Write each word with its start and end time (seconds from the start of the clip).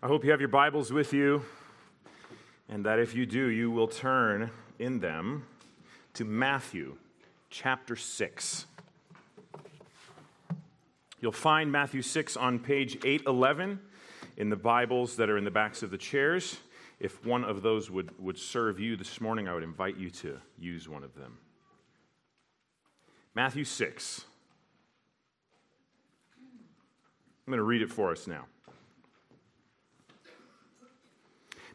I 0.00 0.06
hope 0.06 0.24
you 0.24 0.30
have 0.30 0.38
your 0.38 0.48
Bibles 0.48 0.92
with 0.92 1.12
you, 1.12 1.42
and 2.68 2.86
that 2.86 3.00
if 3.00 3.16
you 3.16 3.26
do, 3.26 3.48
you 3.48 3.68
will 3.68 3.88
turn 3.88 4.48
in 4.78 5.00
them 5.00 5.44
to 6.14 6.24
Matthew 6.24 6.96
chapter 7.50 7.96
6. 7.96 8.66
You'll 11.20 11.32
find 11.32 11.72
Matthew 11.72 12.02
6 12.02 12.36
on 12.36 12.60
page 12.60 12.94
811 13.04 13.80
in 14.36 14.50
the 14.50 14.56
Bibles 14.56 15.16
that 15.16 15.28
are 15.28 15.36
in 15.36 15.42
the 15.42 15.50
backs 15.50 15.82
of 15.82 15.90
the 15.90 15.98
chairs. 15.98 16.58
If 17.00 17.26
one 17.26 17.42
of 17.42 17.62
those 17.62 17.90
would, 17.90 18.16
would 18.20 18.38
serve 18.38 18.78
you 18.78 18.94
this 18.94 19.20
morning, 19.20 19.48
I 19.48 19.54
would 19.54 19.64
invite 19.64 19.96
you 19.96 20.10
to 20.10 20.38
use 20.60 20.88
one 20.88 21.02
of 21.02 21.16
them. 21.16 21.38
Matthew 23.34 23.64
6. 23.64 24.24
I'm 26.36 27.50
going 27.50 27.56
to 27.56 27.64
read 27.64 27.82
it 27.82 27.90
for 27.90 28.12
us 28.12 28.28
now. 28.28 28.44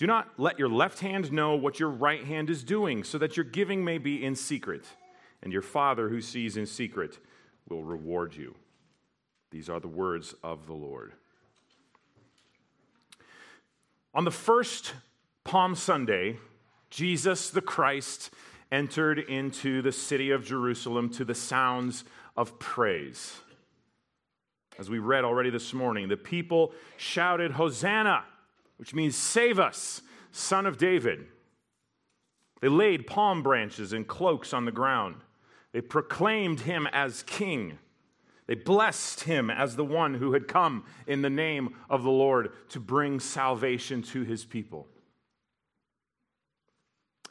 do 0.00 0.06
not 0.06 0.30
let 0.38 0.58
your 0.58 0.70
left 0.70 1.00
hand 1.00 1.30
know 1.30 1.54
what 1.54 1.78
your 1.78 1.90
right 1.90 2.24
hand 2.24 2.48
is 2.48 2.64
doing, 2.64 3.04
so 3.04 3.18
that 3.18 3.36
your 3.36 3.44
giving 3.44 3.84
may 3.84 3.98
be 3.98 4.24
in 4.24 4.34
secret, 4.34 4.86
and 5.42 5.52
your 5.52 5.60
Father 5.60 6.08
who 6.08 6.22
sees 6.22 6.56
in 6.56 6.64
secret 6.64 7.18
will 7.68 7.84
reward 7.84 8.34
you. 8.34 8.54
These 9.50 9.68
are 9.68 9.78
the 9.78 9.88
words 9.88 10.34
of 10.42 10.66
the 10.66 10.72
Lord. 10.72 11.12
On 14.14 14.24
the 14.24 14.30
first 14.30 14.94
Palm 15.44 15.74
Sunday, 15.74 16.38
Jesus 16.88 17.50
the 17.50 17.60
Christ 17.60 18.30
entered 18.72 19.18
into 19.18 19.82
the 19.82 19.92
city 19.92 20.30
of 20.30 20.46
Jerusalem 20.46 21.10
to 21.10 21.26
the 21.26 21.34
sounds 21.34 22.04
of 22.38 22.58
praise. 22.58 23.38
As 24.78 24.88
we 24.88 24.98
read 24.98 25.24
already 25.24 25.50
this 25.50 25.74
morning, 25.74 26.08
the 26.08 26.16
people 26.16 26.72
shouted, 26.96 27.50
Hosanna! 27.50 28.24
Which 28.80 28.94
means 28.94 29.14
save 29.14 29.58
us, 29.58 30.00
son 30.32 30.64
of 30.64 30.78
David. 30.78 31.26
They 32.62 32.68
laid 32.68 33.06
palm 33.06 33.42
branches 33.42 33.92
and 33.92 34.08
cloaks 34.08 34.54
on 34.54 34.64
the 34.64 34.72
ground. 34.72 35.16
They 35.72 35.82
proclaimed 35.82 36.60
him 36.60 36.88
as 36.90 37.22
king. 37.24 37.78
They 38.46 38.54
blessed 38.54 39.24
him 39.24 39.50
as 39.50 39.76
the 39.76 39.84
one 39.84 40.14
who 40.14 40.32
had 40.32 40.48
come 40.48 40.86
in 41.06 41.20
the 41.20 41.28
name 41.28 41.74
of 41.90 42.04
the 42.04 42.10
Lord 42.10 42.52
to 42.70 42.80
bring 42.80 43.20
salvation 43.20 44.00
to 44.04 44.22
his 44.22 44.46
people. 44.46 44.88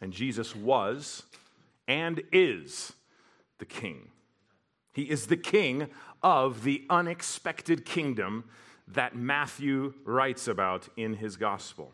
And 0.02 0.14
Jesus 0.14 0.55
was 0.55 1.23
and 1.88 2.22
is 2.31 2.94
the 3.58 3.66
king. 3.66 4.11
He 4.94 5.09
is 5.09 5.25
the 5.25 5.36
king 5.36 5.88
of 6.22 6.64
the 6.64 6.86
unexpected 6.92 7.86
kingdom 7.86 8.44
that 8.94 9.16
Matthew 9.16 9.94
writes 10.04 10.48
about 10.48 10.88
in 10.98 11.16
his 11.16 11.38
gospel. 11.38 11.94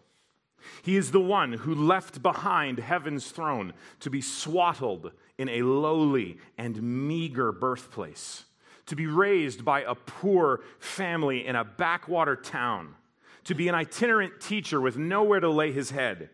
He 0.82 0.96
is 0.96 1.12
the 1.12 1.22
one 1.22 1.54
who 1.54 1.76
left 1.76 2.24
behind 2.24 2.80
heaven's 2.80 3.30
throne 3.30 3.74
to 4.00 4.10
be 4.10 4.22
swaddled 4.22 5.12
in 5.38 5.50
a 5.50 5.62
lowly 5.62 6.38
and 6.58 7.08
meager 7.08 7.52
birthplace, 7.52 8.46
to 8.88 8.96
be 8.96 9.06
raised 9.06 9.66
by 9.66 9.82
a 9.82 9.96
poor 9.96 10.62
family 10.80 11.46
in 11.46 11.56
a 11.56 11.64
backwater 11.64 12.36
town, 12.36 12.96
to 13.44 13.54
be 13.54 13.68
an 13.68 13.76
itinerant 13.76 14.40
teacher 14.40 14.82
with 14.82 14.98
nowhere 14.98 15.40
to 15.40 15.50
lay 15.50 15.72
his 15.72 15.92
head, 15.92 16.30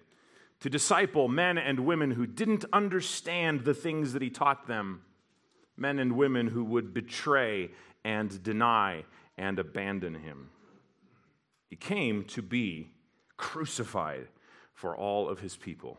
to 0.59 0.69
disciple 0.69 1.27
men 1.27 1.57
and 1.57 1.79
women 1.81 2.11
who 2.11 2.27
didn't 2.27 2.65
understand 2.71 3.65
the 3.65 3.73
things 3.73 4.13
that 4.13 4.21
he 4.21 4.29
taught 4.29 4.67
them, 4.67 5.01
men 5.75 5.97
and 5.99 6.15
women 6.15 6.47
who 6.47 6.63
would 6.63 6.93
betray 6.93 7.71
and 8.03 8.41
deny 8.43 9.03
and 9.41 9.57
abandon 9.57 10.13
him. 10.13 10.51
He 11.67 11.75
came 11.75 12.25
to 12.25 12.43
be 12.43 12.91
crucified 13.37 14.27
for 14.73 14.95
all 14.95 15.27
of 15.27 15.39
his 15.39 15.57
people. 15.57 15.97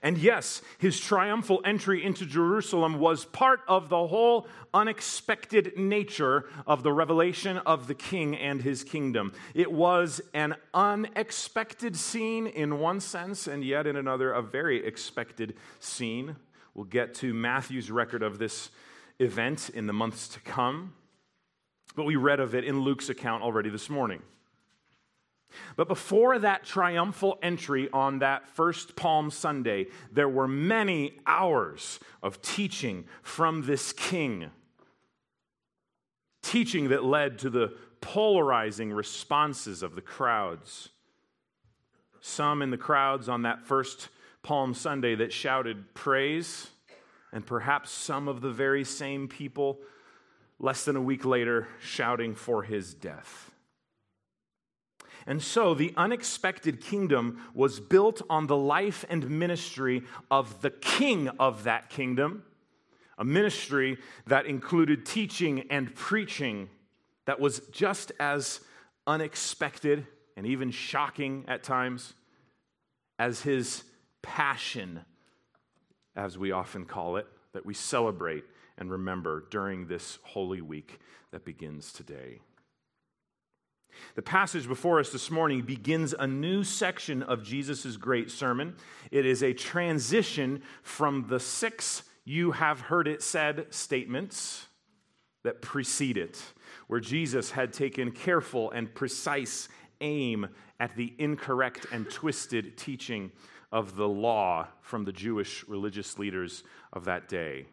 And 0.00 0.16
yes, 0.16 0.62
his 0.78 0.98
triumphal 0.98 1.60
entry 1.64 2.02
into 2.02 2.24
Jerusalem 2.24 2.98
was 2.98 3.26
part 3.26 3.60
of 3.68 3.90
the 3.90 4.06
whole 4.06 4.46
unexpected 4.72 5.76
nature 5.76 6.48
of 6.66 6.82
the 6.82 6.92
revelation 6.92 7.58
of 7.58 7.88
the 7.88 7.94
king 7.94 8.36
and 8.36 8.62
his 8.62 8.84
kingdom. 8.84 9.32
It 9.54 9.70
was 9.70 10.20
an 10.32 10.56
unexpected 10.72 11.96
scene 11.96 12.46
in 12.46 12.78
one 12.78 13.00
sense, 13.00 13.46
and 13.46 13.62
yet 13.62 13.86
in 13.86 13.96
another, 13.96 14.32
a 14.32 14.40
very 14.40 14.86
expected 14.86 15.56
scene. 15.78 16.36
We'll 16.74 16.86
get 16.86 17.12
to 17.16 17.34
Matthew's 17.34 17.90
record 17.90 18.22
of 18.22 18.38
this 18.38 18.70
event 19.18 19.68
in 19.68 19.86
the 19.86 19.92
months 19.92 20.28
to 20.28 20.40
come. 20.40 20.94
But 21.94 22.04
we 22.04 22.16
read 22.16 22.40
of 22.40 22.54
it 22.54 22.64
in 22.64 22.80
Luke's 22.80 23.08
account 23.08 23.42
already 23.42 23.70
this 23.70 23.90
morning. 23.90 24.22
But 25.76 25.88
before 25.88 26.38
that 26.38 26.64
triumphal 26.64 27.38
entry 27.42 27.88
on 27.92 28.20
that 28.20 28.48
first 28.48 28.96
Palm 28.96 29.30
Sunday, 29.30 29.86
there 30.10 30.28
were 30.28 30.48
many 30.48 31.18
hours 31.26 32.00
of 32.22 32.40
teaching 32.42 33.04
from 33.22 33.62
this 33.66 33.92
king. 33.92 34.50
Teaching 36.42 36.88
that 36.88 37.04
led 37.04 37.38
to 37.40 37.50
the 37.50 37.74
polarizing 38.00 38.92
responses 38.92 39.82
of 39.82 39.94
the 39.94 40.00
crowds. 40.00 40.88
Some 42.20 42.62
in 42.62 42.70
the 42.70 42.78
crowds 42.78 43.28
on 43.28 43.42
that 43.42 43.66
first 43.66 44.08
Palm 44.42 44.74
Sunday 44.74 45.14
that 45.16 45.32
shouted 45.32 45.94
praise, 45.94 46.68
and 47.32 47.46
perhaps 47.46 47.90
some 47.90 48.26
of 48.26 48.40
the 48.40 48.50
very 48.50 48.84
same 48.84 49.28
people 49.28 49.80
less 50.62 50.84
than 50.84 50.96
a 50.96 51.02
week 51.02 51.26
later 51.26 51.68
shouting 51.82 52.34
for 52.34 52.62
his 52.62 52.94
death. 52.94 53.50
And 55.26 55.42
so 55.42 55.74
the 55.74 55.92
unexpected 55.96 56.80
kingdom 56.80 57.42
was 57.52 57.80
built 57.80 58.22
on 58.30 58.46
the 58.46 58.56
life 58.56 59.04
and 59.10 59.28
ministry 59.28 60.04
of 60.30 60.62
the 60.62 60.70
king 60.70 61.28
of 61.28 61.64
that 61.64 61.90
kingdom, 61.90 62.44
a 63.18 63.24
ministry 63.24 63.98
that 64.26 64.46
included 64.46 65.04
teaching 65.04 65.66
and 65.68 65.94
preaching 65.94 66.70
that 67.26 67.38
was 67.38 67.60
just 67.70 68.10
as 68.18 68.60
unexpected 69.06 70.06
and 70.36 70.46
even 70.46 70.70
shocking 70.70 71.44
at 71.46 71.62
times 71.62 72.14
as 73.18 73.42
his 73.42 73.84
passion, 74.22 75.00
as 76.16 76.38
we 76.38 76.50
often 76.52 76.84
call 76.84 77.16
it, 77.16 77.26
that 77.52 77.66
we 77.66 77.74
celebrate 77.74 78.44
and 78.78 78.90
remember 78.90 79.44
during 79.50 79.86
this 79.86 80.18
Holy 80.22 80.60
Week 80.60 81.00
that 81.30 81.44
begins 81.44 81.92
today. 81.92 82.40
The 84.14 84.22
passage 84.22 84.66
before 84.66 85.00
us 85.00 85.10
this 85.10 85.30
morning 85.30 85.62
begins 85.62 86.14
a 86.18 86.26
new 86.26 86.64
section 86.64 87.22
of 87.22 87.44
Jesus' 87.44 87.96
great 87.96 88.30
sermon. 88.30 88.76
It 89.10 89.26
is 89.26 89.42
a 89.42 89.52
transition 89.52 90.62
from 90.82 91.26
the 91.28 91.40
six 91.40 92.02
you 92.24 92.52
have 92.52 92.80
heard 92.80 93.08
it 93.08 93.22
said 93.22 93.66
statements 93.70 94.66
that 95.44 95.60
precede 95.60 96.16
it, 96.16 96.40
where 96.86 97.00
Jesus 97.00 97.50
had 97.50 97.72
taken 97.72 98.12
careful 98.12 98.70
and 98.70 98.94
precise 98.94 99.68
aim 100.00 100.48
at 100.78 100.94
the 100.96 101.12
incorrect 101.18 101.86
and 101.92 102.08
twisted 102.10 102.76
teaching 102.76 103.32
of 103.72 103.96
the 103.96 104.08
law 104.08 104.68
from 104.80 105.04
the 105.04 105.12
Jewish 105.12 105.66
religious 105.66 106.18
leaders 106.18 106.62
of 106.92 107.04
that 107.06 107.28
day 107.28 107.66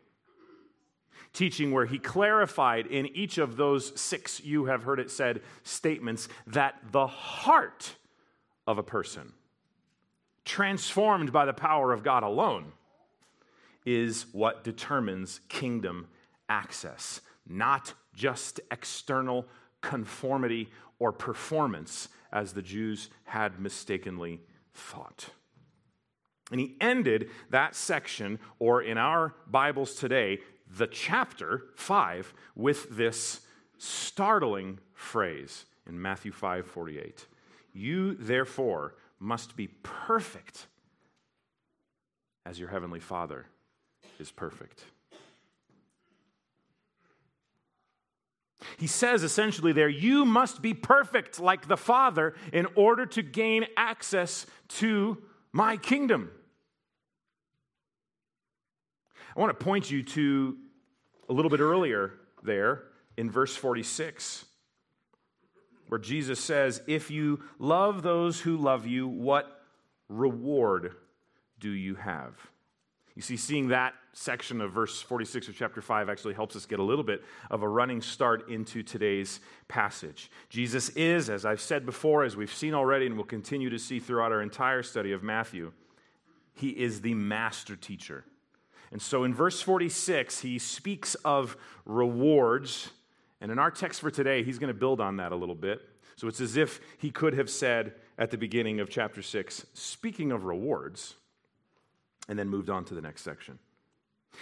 teaching 1.34 1.72
where 1.72 1.86
he 1.86 2.00
clarified 2.00 2.88
in 2.88 3.06
each 3.16 3.38
of 3.38 3.56
those 3.56 4.00
six, 4.00 4.44
you 4.44 4.66
have 4.66 4.84
heard 4.84 5.00
it 5.00 5.12
said, 5.12 5.42
statements 5.64 6.28
that 6.48 6.76
the 6.92 7.08
heart 7.08 7.96
of 8.66 8.78
a 8.78 8.84
person, 8.84 9.34
transformed 10.46 11.32
by 11.32 11.46
the 11.46 11.54
power 11.54 11.94
of 11.94 12.04
God 12.04 12.24
alone, 12.24 12.72
is 13.86 14.26
what 14.32 14.64
determines 14.64 15.42
kingdom 15.50 16.08
access, 16.50 17.22
not 17.48 17.94
just 18.14 18.60
external 18.72 19.46
conformity 19.82 20.70
or 21.00 21.12
performance, 21.12 22.10
as 22.32 22.54
the 22.54 22.62
Jews 22.62 23.10
had 23.24 23.60
mistakenly 23.60 24.42
thought. 24.74 25.30
And 26.52 26.60
he 26.60 26.76
ended 26.82 27.30
that 27.52 27.76
section, 27.76 28.40
or 28.58 28.82
in 28.82 28.98
our 28.98 29.36
Bibles 29.48 29.96
today, 29.96 30.40
the 30.70 30.88
chapter 30.88 31.64
5 31.76 32.34
with 32.56 32.96
this 32.96 33.42
startling 33.78 34.80
phrase 34.94 35.66
in 35.88 36.02
Matthew 36.02 36.32
5 36.32 36.66
48. 36.66 37.26
You 37.74 38.16
therefore 38.16 38.96
must 39.20 39.56
be 39.56 39.68
perfect 39.84 40.68
as 42.46 42.60
your 42.60 42.70
heavenly 42.70 43.00
Father 43.00 43.46
is 44.20 44.32
perfect. 44.32 44.84
He 48.78 48.88
says 48.88 49.24
essentially 49.24 49.74
there, 49.74 49.90
you 49.90 50.26
must 50.26 50.62
be 50.62 50.74
perfect 50.74 51.40
like 51.40 51.68
the 51.68 51.78
Father 51.78 52.36
in 52.54 52.68
order 52.76 53.06
to 53.08 53.22
gain 53.22 53.66
access 53.78 54.46
to 54.70 55.18
my 55.52 55.78
kingdom. 55.78 56.32
I 59.40 59.42
want 59.42 59.58
to 59.58 59.64
point 59.64 59.90
you 59.90 60.04
to 60.04 60.58
a 61.30 61.34
little 61.34 61.50
bit 61.50 61.62
earlier 61.62 62.12
there 62.44 62.84
in 63.16 63.32
verse 63.32 63.56
46, 63.56 64.44
where 65.88 65.98
Jesus 65.98 66.42
says, 66.42 66.82
If 66.88 67.10
you 67.10 67.42
love 67.58 68.02
those 68.02 68.42
who 68.42 68.58
love 68.58 68.86
you, 68.86 69.08
what 69.08 69.62
reward 70.10 70.92
do 71.58 71.70
you 71.70 71.96
have? 71.96 72.34
You 73.16 73.22
see, 73.22 73.38
seeing 73.38 73.70
that 73.70 73.94
section 74.12 74.60
of 74.60 74.74
verse 74.74 75.02
46 75.02 75.48
of 75.48 75.56
chapter 75.56 75.82
5 75.82 76.10
actually 76.10 76.34
helps 76.34 76.58
us 76.58 76.66
get 76.66 76.80
a 76.80 76.84
little 76.84 77.06
bit 77.06 77.24
of 77.50 77.62
a 77.62 77.68
running 77.70 78.02
start 78.02 78.50
into 78.50 78.84
today's 78.84 79.40
passage. 79.70 80.30
Jesus 80.50 80.90
is, 80.90 81.30
as 81.30 81.46
I've 81.46 81.62
said 81.62 81.86
before, 81.86 82.26
as 82.26 82.36
we've 82.36 82.54
seen 82.54 82.74
already, 82.74 83.06
and 83.06 83.16
will 83.16 83.24
continue 83.24 83.70
to 83.70 83.80
see 83.80 84.00
throughout 84.02 84.34
our 84.34 84.42
entire 84.42 84.84
study 84.84 85.14
of 85.14 85.24
Matthew, 85.24 85.72
he 86.56 86.72
is 86.72 87.00
the 87.00 87.14
master 87.14 87.78
teacher. 87.78 88.26
And 88.92 89.02
so 89.02 89.24
in 89.24 89.34
verse 89.34 89.62
46, 89.62 90.42
he 90.42 90.60
speaks 90.60 91.16
of 91.16 91.58
rewards. 91.86 92.90
And 93.42 93.52
in 93.52 93.60
our 93.60 93.72
text 93.72 94.02
for 94.02 94.12
today, 94.12 94.44
he's 94.44 94.60
going 94.60 94.74
to 94.74 94.80
build 94.80 95.00
on 95.00 95.18
that 95.18 95.32
a 95.32 95.36
little 95.36 95.56
bit. 95.56 95.82
So 96.16 96.28
it's 96.28 96.42
as 96.42 96.58
if 96.58 96.82
he 96.98 97.12
could 97.12 97.34
have 97.36 97.50
said 97.50 97.94
at 98.18 98.32
the 98.32 98.38
beginning 98.38 98.80
of 98.80 98.90
chapter 98.90 99.22
6, 99.22 99.66
speaking 99.74 100.32
of 100.32 100.44
rewards, 100.44 101.16
and 102.28 102.38
then 102.38 102.50
moved 102.50 102.70
on 102.70 102.84
to 102.86 102.94
the 102.94 103.02
next 103.02 103.22
section. 103.22 103.60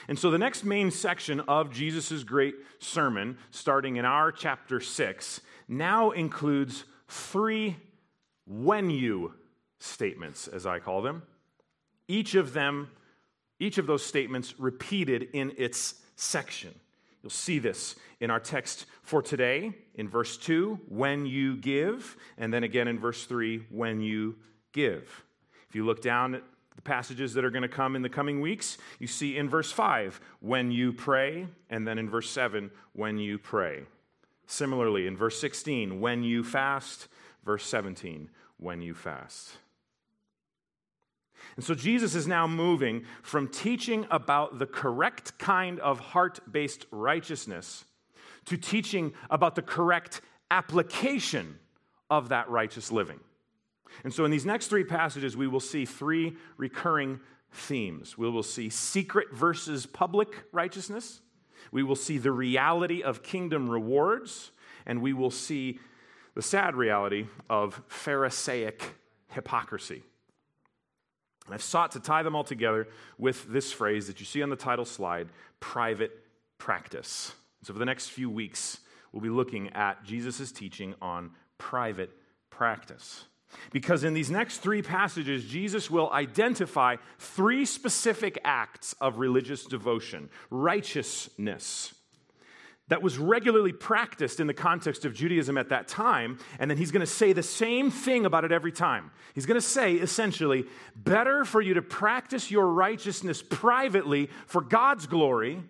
And 0.07 0.17
so 0.17 0.31
the 0.31 0.37
next 0.37 0.63
main 0.63 0.91
section 0.91 1.39
of 1.41 1.71
Jesus' 1.71 2.23
great 2.23 2.55
sermon, 2.79 3.37
starting 3.51 3.97
in 3.97 4.05
our 4.05 4.31
chapter 4.31 4.79
6, 4.79 5.41
now 5.67 6.11
includes 6.11 6.85
three 7.07 7.77
when 8.45 8.89
you 8.89 9.33
statements, 9.79 10.47
as 10.47 10.65
I 10.65 10.79
call 10.79 11.01
them. 11.01 11.23
Each 12.07 12.35
of 12.35 12.53
them, 12.53 12.89
each 13.59 13.77
of 13.77 13.87
those 13.87 14.05
statements 14.05 14.59
repeated 14.59 15.29
in 15.33 15.53
its 15.57 15.95
section. 16.15 16.73
You'll 17.21 17.29
see 17.31 17.59
this 17.59 17.95
in 18.19 18.29
our 18.29 18.39
text 18.39 18.85
for 19.01 19.21
today 19.21 19.73
in 19.95 20.07
verse 20.07 20.37
2, 20.37 20.79
when 20.87 21.25
you 21.25 21.57
give, 21.57 22.15
and 22.37 22.53
then 22.53 22.63
again 22.63 22.87
in 22.87 22.99
verse 22.99 23.25
3, 23.25 23.65
when 23.69 24.01
you 24.01 24.35
give. 24.71 25.23
If 25.67 25.75
you 25.75 25.85
look 25.85 26.01
down 26.01 26.35
at 26.35 26.43
the 26.75 26.81
passages 26.81 27.33
that 27.33 27.43
are 27.43 27.49
going 27.49 27.63
to 27.63 27.67
come 27.67 27.95
in 27.95 28.01
the 28.01 28.09
coming 28.09 28.39
weeks, 28.39 28.77
you 28.99 29.07
see 29.07 29.35
in 29.35 29.49
verse 29.49 29.71
5, 29.71 30.21
when 30.39 30.71
you 30.71 30.93
pray, 30.93 31.47
and 31.69 31.87
then 31.87 31.97
in 31.97 32.09
verse 32.09 32.29
7, 32.29 32.71
when 32.93 33.17
you 33.17 33.37
pray. 33.37 33.83
Similarly, 34.45 35.07
in 35.07 35.17
verse 35.17 35.39
16, 35.41 35.99
when 35.99 36.23
you 36.23 36.43
fast, 36.43 37.07
verse 37.43 37.65
17, 37.65 38.29
when 38.57 38.81
you 38.81 38.93
fast. 38.93 39.57
And 41.55 41.65
so 41.65 41.73
Jesus 41.73 42.15
is 42.15 42.27
now 42.27 42.47
moving 42.47 43.05
from 43.23 43.47
teaching 43.47 44.05
about 44.11 44.59
the 44.59 44.65
correct 44.65 45.37
kind 45.39 45.79
of 45.79 45.99
heart 45.99 46.39
based 46.51 46.85
righteousness 46.91 47.85
to 48.45 48.57
teaching 48.57 49.13
about 49.29 49.55
the 49.55 49.61
correct 49.61 50.21
application 50.51 51.59
of 52.09 52.29
that 52.29 52.49
righteous 52.49 52.91
living. 52.91 53.19
And 54.03 54.13
so, 54.13 54.25
in 54.25 54.31
these 54.31 54.45
next 54.45 54.67
three 54.67 54.83
passages, 54.83 55.35
we 55.35 55.47
will 55.47 55.59
see 55.59 55.85
three 55.85 56.35
recurring 56.57 57.19
themes. 57.51 58.17
We 58.17 58.29
will 58.29 58.43
see 58.43 58.69
secret 58.69 59.33
versus 59.33 59.85
public 59.85 60.43
righteousness, 60.51 61.21
we 61.71 61.83
will 61.83 61.95
see 61.95 62.17
the 62.17 62.31
reality 62.31 63.01
of 63.01 63.23
kingdom 63.23 63.69
rewards, 63.69 64.51
and 64.85 65.01
we 65.01 65.13
will 65.13 65.31
see 65.31 65.79
the 66.35 66.41
sad 66.41 66.75
reality 66.75 67.25
of 67.49 67.81
Pharisaic 67.87 68.83
hypocrisy. 69.29 70.03
And 71.47 71.53
I've 71.53 71.63
sought 71.63 71.91
to 71.93 71.99
tie 71.99 72.23
them 72.23 72.35
all 72.35 72.43
together 72.43 72.87
with 73.17 73.47
this 73.47 73.71
phrase 73.71 74.07
that 74.07 74.19
you 74.19 74.25
see 74.25 74.43
on 74.43 74.49
the 74.49 74.55
title 74.55 74.85
slide 74.85 75.29
private 75.59 76.11
practice. 76.57 77.33
So, 77.63 77.73
for 77.73 77.79
the 77.79 77.85
next 77.85 78.09
few 78.09 78.29
weeks, 78.29 78.79
we'll 79.11 79.21
be 79.21 79.29
looking 79.29 79.69
at 79.69 80.03
Jesus' 80.03 80.51
teaching 80.51 80.93
on 81.01 81.31
private 81.57 82.11
practice. 82.49 83.25
Because 83.71 84.03
in 84.03 84.13
these 84.13 84.29
next 84.29 84.57
three 84.57 84.81
passages, 84.81 85.45
Jesus 85.45 85.89
will 85.89 86.11
identify 86.11 86.97
three 87.17 87.65
specific 87.65 88.37
acts 88.43 88.93
of 88.99 89.19
religious 89.19 89.65
devotion, 89.65 90.29
righteousness, 90.49 91.93
that 92.89 93.01
was 93.01 93.17
regularly 93.17 93.73
practiced 93.73 94.39
in 94.39 94.47
the 94.47 94.53
context 94.53 95.03
of 95.03 95.13
Judaism 95.13 95.57
at 95.57 95.69
that 95.69 95.87
time. 95.87 96.39
And 96.59 96.71
then 96.71 96.77
he's 96.77 96.91
going 96.91 97.01
to 97.01 97.05
say 97.05 97.33
the 97.33 97.43
same 97.43 97.91
thing 97.91 98.25
about 98.25 98.45
it 98.45 98.51
every 98.51 98.71
time. 98.71 99.11
He's 99.35 99.45
going 99.45 99.59
to 99.59 99.67
say, 99.67 99.95
essentially, 99.95 100.65
better 100.95 101.43
for 101.43 101.61
you 101.61 101.73
to 101.73 101.81
practice 101.81 102.49
your 102.49 102.67
righteousness 102.67 103.41
privately 103.41 104.29
for 104.45 104.61
God's 104.61 105.05
glory 105.05 105.61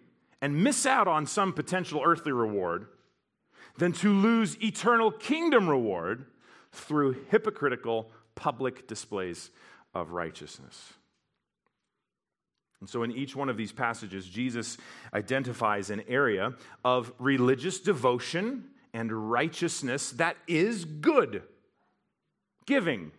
and 0.42 0.64
miss 0.64 0.86
out 0.86 1.08
on 1.08 1.26
some 1.26 1.54
potential 1.54 2.02
earthly 2.06 2.32
reward 2.32 2.88
than 3.78 3.94
to 3.94 4.12
lose 4.14 4.62
eternal 4.62 5.12
kingdom 5.12 5.68
reward 5.68 6.26
through 6.72 7.16
hypocritical 7.30 8.12
public 8.36 8.88
displays 8.88 9.50
of 9.94 10.12
righteousness. 10.12 10.94
And 12.80 12.90
so, 12.90 13.04
in 13.04 13.12
each 13.12 13.36
one 13.36 13.50
of 13.50 13.58
these 13.58 13.72
passages, 13.72 14.28
Jesus 14.28 14.78
identifies 15.14 15.90
an 15.90 16.04
area 16.08 16.54
of 16.86 17.12
religious 17.18 17.80
devotion 17.80 18.66
and 18.94 19.32
righteousness 19.32 20.12
that 20.12 20.38
is 20.48 20.86
good. 20.86 21.44
Giving, 22.66 23.12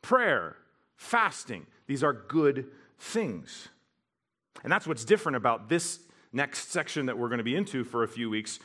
prayer, 0.00 0.56
fasting, 0.96 1.66
these 1.86 2.02
are 2.02 2.12
good 2.12 2.68
things. 2.98 3.68
And 4.62 4.72
that's 4.72 4.86
what's 4.86 5.04
different 5.04 5.36
about 5.36 5.68
this 5.68 6.00
next 6.32 6.70
section 6.70 7.06
that 7.06 7.18
we're 7.18 7.28
going 7.28 7.38
to 7.38 7.44
be 7.44 7.56
into 7.56 7.84
for 7.84 8.02
a 8.04 8.08
few 8.08 8.30
weeks 8.30 8.60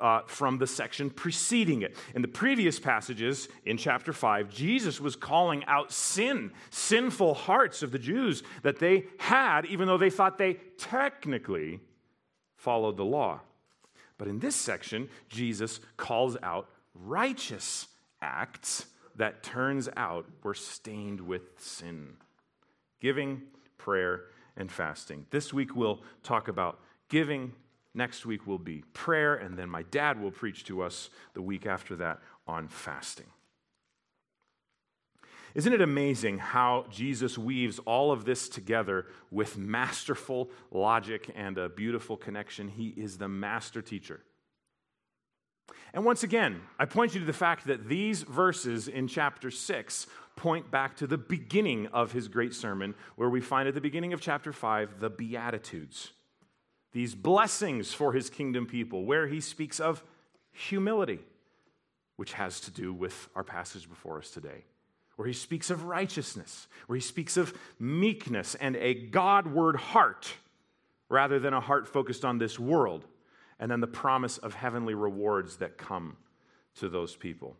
uh, 0.00 0.22
from 0.26 0.58
the 0.58 0.66
section 0.66 1.10
preceding 1.10 1.82
it. 1.82 1.96
In 2.14 2.22
the 2.22 2.28
previous 2.28 2.78
passages 2.78 3.48
in 3.64 3.76
chapter 3.76 4.12
5, 4.12 4.48
Jesus 4.48 5.00
was 5.00 5.16
calling 5.16 5.64
out 5.66 5.92
sin, 5.92 6.52
sinful 6.70 7.34
hearts 7.34 7.82
of 7.82 7.92
the 7.92 7.98
Jews 7.98 8.42
that 8.62 8.78
they 8.78 9.04
had, 9.18 9.66
even 9.66 9.86
though 9.86 9.98
they 9.98 10.10
thought 10.10 10.38
they 10.38 10.54
technically 10.78 11.80
followed 12.56 12.96
the 12.96 13.04
law. 13.04 13.40
But 14.18 14.28
in 14.28 14.38
this 14.38 14.56
section, 14.56 15.08
Jesus 15.28 15.80
calls 15.96 16.36
out 16.42 16.68
righteous 16.94 17.88
acts 18.20 18.86
that 19.16 19.42
turns 19.42 19.88
out 19.96 20.26
were 20.42 20.54
stained 20.54 21.20
with 21.20 21.42
sin 21.58 22.14
giving, 23.00 23.42
prayer, 23.78 24.26
and 24.56 24.70
fasting. 24.70 25.26
This 25.30 25.52
week 25.52 25.74
we'll 25.74 26.00
talk 26.22 26.46
about 26.46 26.78
giving, 27.08 27.52
Next 27.94 28.24
week 28.24 28.46
will 28.46 28.58
be 28.58 28.84
prayer, 28.94 29.34
and 29.34 29.58
then 29.58 29.68
my 29.68 29.82
dad 29.82 30.20
will 30.20 30.30
preach 30.30 30.64
to 30.64 30.82
us 30.82 31.10
the 31.34 31.42
week 31.42 31.66
after 31.66 31.96
that 31.96 32.20
on 32.46 32.68
fasting. 32.68 33.26
Isn't 35.54 35.74
it 35.74 35.82
amazing 35.82 36.38
how 36.38 36.86
Jesus 36.90 37.36
weaves 37.36 37.78
all 37.80 38.10
of 38.10 38.24
this 38.24 38.48
together 38.48 39.06
with 39.30 39.58
masterful 39.58 40.50
logic 40.70 41.30
and 41.36 41.58
a 41.58 41.68
beautiful 41.68 42.16
connection? 42.16 42.68
He 42.68 42.88
is 42.88 43.18
the 43.18 43.28
master 43.28 43.82
teacher. 43.82 44.20
And 45.92 46.06
once 46.06 46.22
again, 46.22 46.62
I 46.78 46.86
point 46.86 47.12
you 47.12 47.20
to 47.20 47.26
the 47.26 47.34
fact 47.34 47.66
that 47.66 47.86
these 47.86 48.22
verses 48.22 48.88
in 48.88 49.08
chapter 49.08 49.50
6 49.50 50.06
point 50.36 50.70
back 50.70 50.96
to 50.96 51.06
the 51.06 51.18
beginning 51.18 51.88
of 51.88 52.12
his 52.12 52.28
great 52.28 52.54
sermon, 52.54 52.94
where 53.16 53.28
we 53.28 53.42
find 53.42 53.68
at 53.68 53.74
the 53.74 53.80
beginning 53.82 54.14
of 54.14 54.22
chapter 54.22 54.54
5 54.54 55.00
the 55.00 55.10
Beatitudes 55.10 56.12
these 56.92 57.14
blessings 57.14 57.92
for 57.92 58.12
his 58.12 58.30
kingdom 58.30 58.66
people, 58.66 59.04
where 59.04 59.26
he 59.26 59.40
speaks 59.40 59.80
of 59.80 60.02
humility, 60.52 61.20
which 62.16 62.34
has 62.34 62.60
to 62.60 62.70
do 62.70 62.92
with 62.92 63.28
our 63.34 63.44
passage 63.44 63.88
before 63.88 64.18
us 64.18 64.30
today, 64.30 64.64
where 65.16 65.26
he 65.26 65.34
speaks 65.34 65.70
of 65.70 65.84
righteousness, 65.84 66.68
where 66.86 66.96
he 66.96 67.02
speaks 67.02 67.36
of 67.36 67.56
meekness 67.78 68.54
and 68.56 68.76
a 68.76 68.94
Godward 68.94 69.76
heart 69.76 70.34
rather 71.08 71.38
than 71.38 71.52
a 71.52 71.60
heart 71.60 71.86
focused 71.88 72.24
on 72.24 72.38
this 72.38 72.58
world, 72.58 73.06
and 73.58 73.70
then 73.70 73.80
the 73.80 73.86
promise 73.86 74.38
of 74.38 74.54
heavenly 74.54 74.94
rewards 74.94 75.56
that 75.56 75.78
come 75.78 76.16
to 76.74 76.88
those 76.88 77.16
people. 77.16 77.56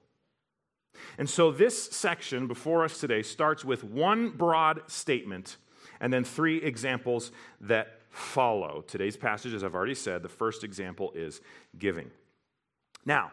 And 1.18 1.28
so, 1.28 1.50
this 1.50 1.90
section 1.90 2.46
before 2.46 2.84
us 2.84 2.98
today 2.98 3.22
starts 3.22 3.64
with 3.64 3.82
one 3.82 4.30
broad 4.30 4.82
statement 4.90 5.56
and 6.00 6.12
then 6.12 6.24
three 6.24 6.58
examples 6.58 7.32
that 7.60 8.00
follow. 8.12 8.84
Today's 8.86 9.16
passage, 9.16 9.54
as 9.54 9.64
I've 9.64 9.74
already 9.74 9.94
said, 9.94 10.22
the 10.22 10.28
first 10.28 10.62
example 10.62 11.12
is 11.14 11.40
giving. 11.78 12.10
Now, 13.04 13.32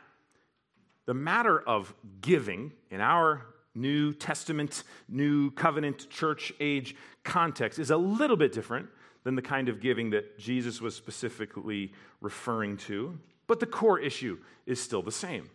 the 1.05 1.13
matter 1.13 1.59
of 1.59 1.93
giving 2.21 2.71
in 2.89 3.01
our 3.01 3.45
New 3.75 4.13
Testament, 4.13 4.83
New 5.07 5.51
Covenant, 5.51 6.09
church 6.09 6.51
age 6.59 6.95
context 7.23 7.77
is 7.77 7.91
a 7.91 7.97
little 7.97 8.37
bit 8.37 8.51
different 8.51 8.87
than 9.23 9.35
the 9.35 9.41
kind 9.41 9.69
of 9.69 9.81
giving 9.81 10.09
that 10.11 10.39
Jesus 10.39 10.81
was 10.81 10.95
specifically 10.95 11.93
referring 12.21 12.77
to, 12.77 13.19
but 13.47 13.59
the 13.59 13.65
core 13.65 13.99
issue 13.99 14.39
is 14.65 14.81
still 14.81 15.01
the 15.01 15.11
same. 15.11 15.49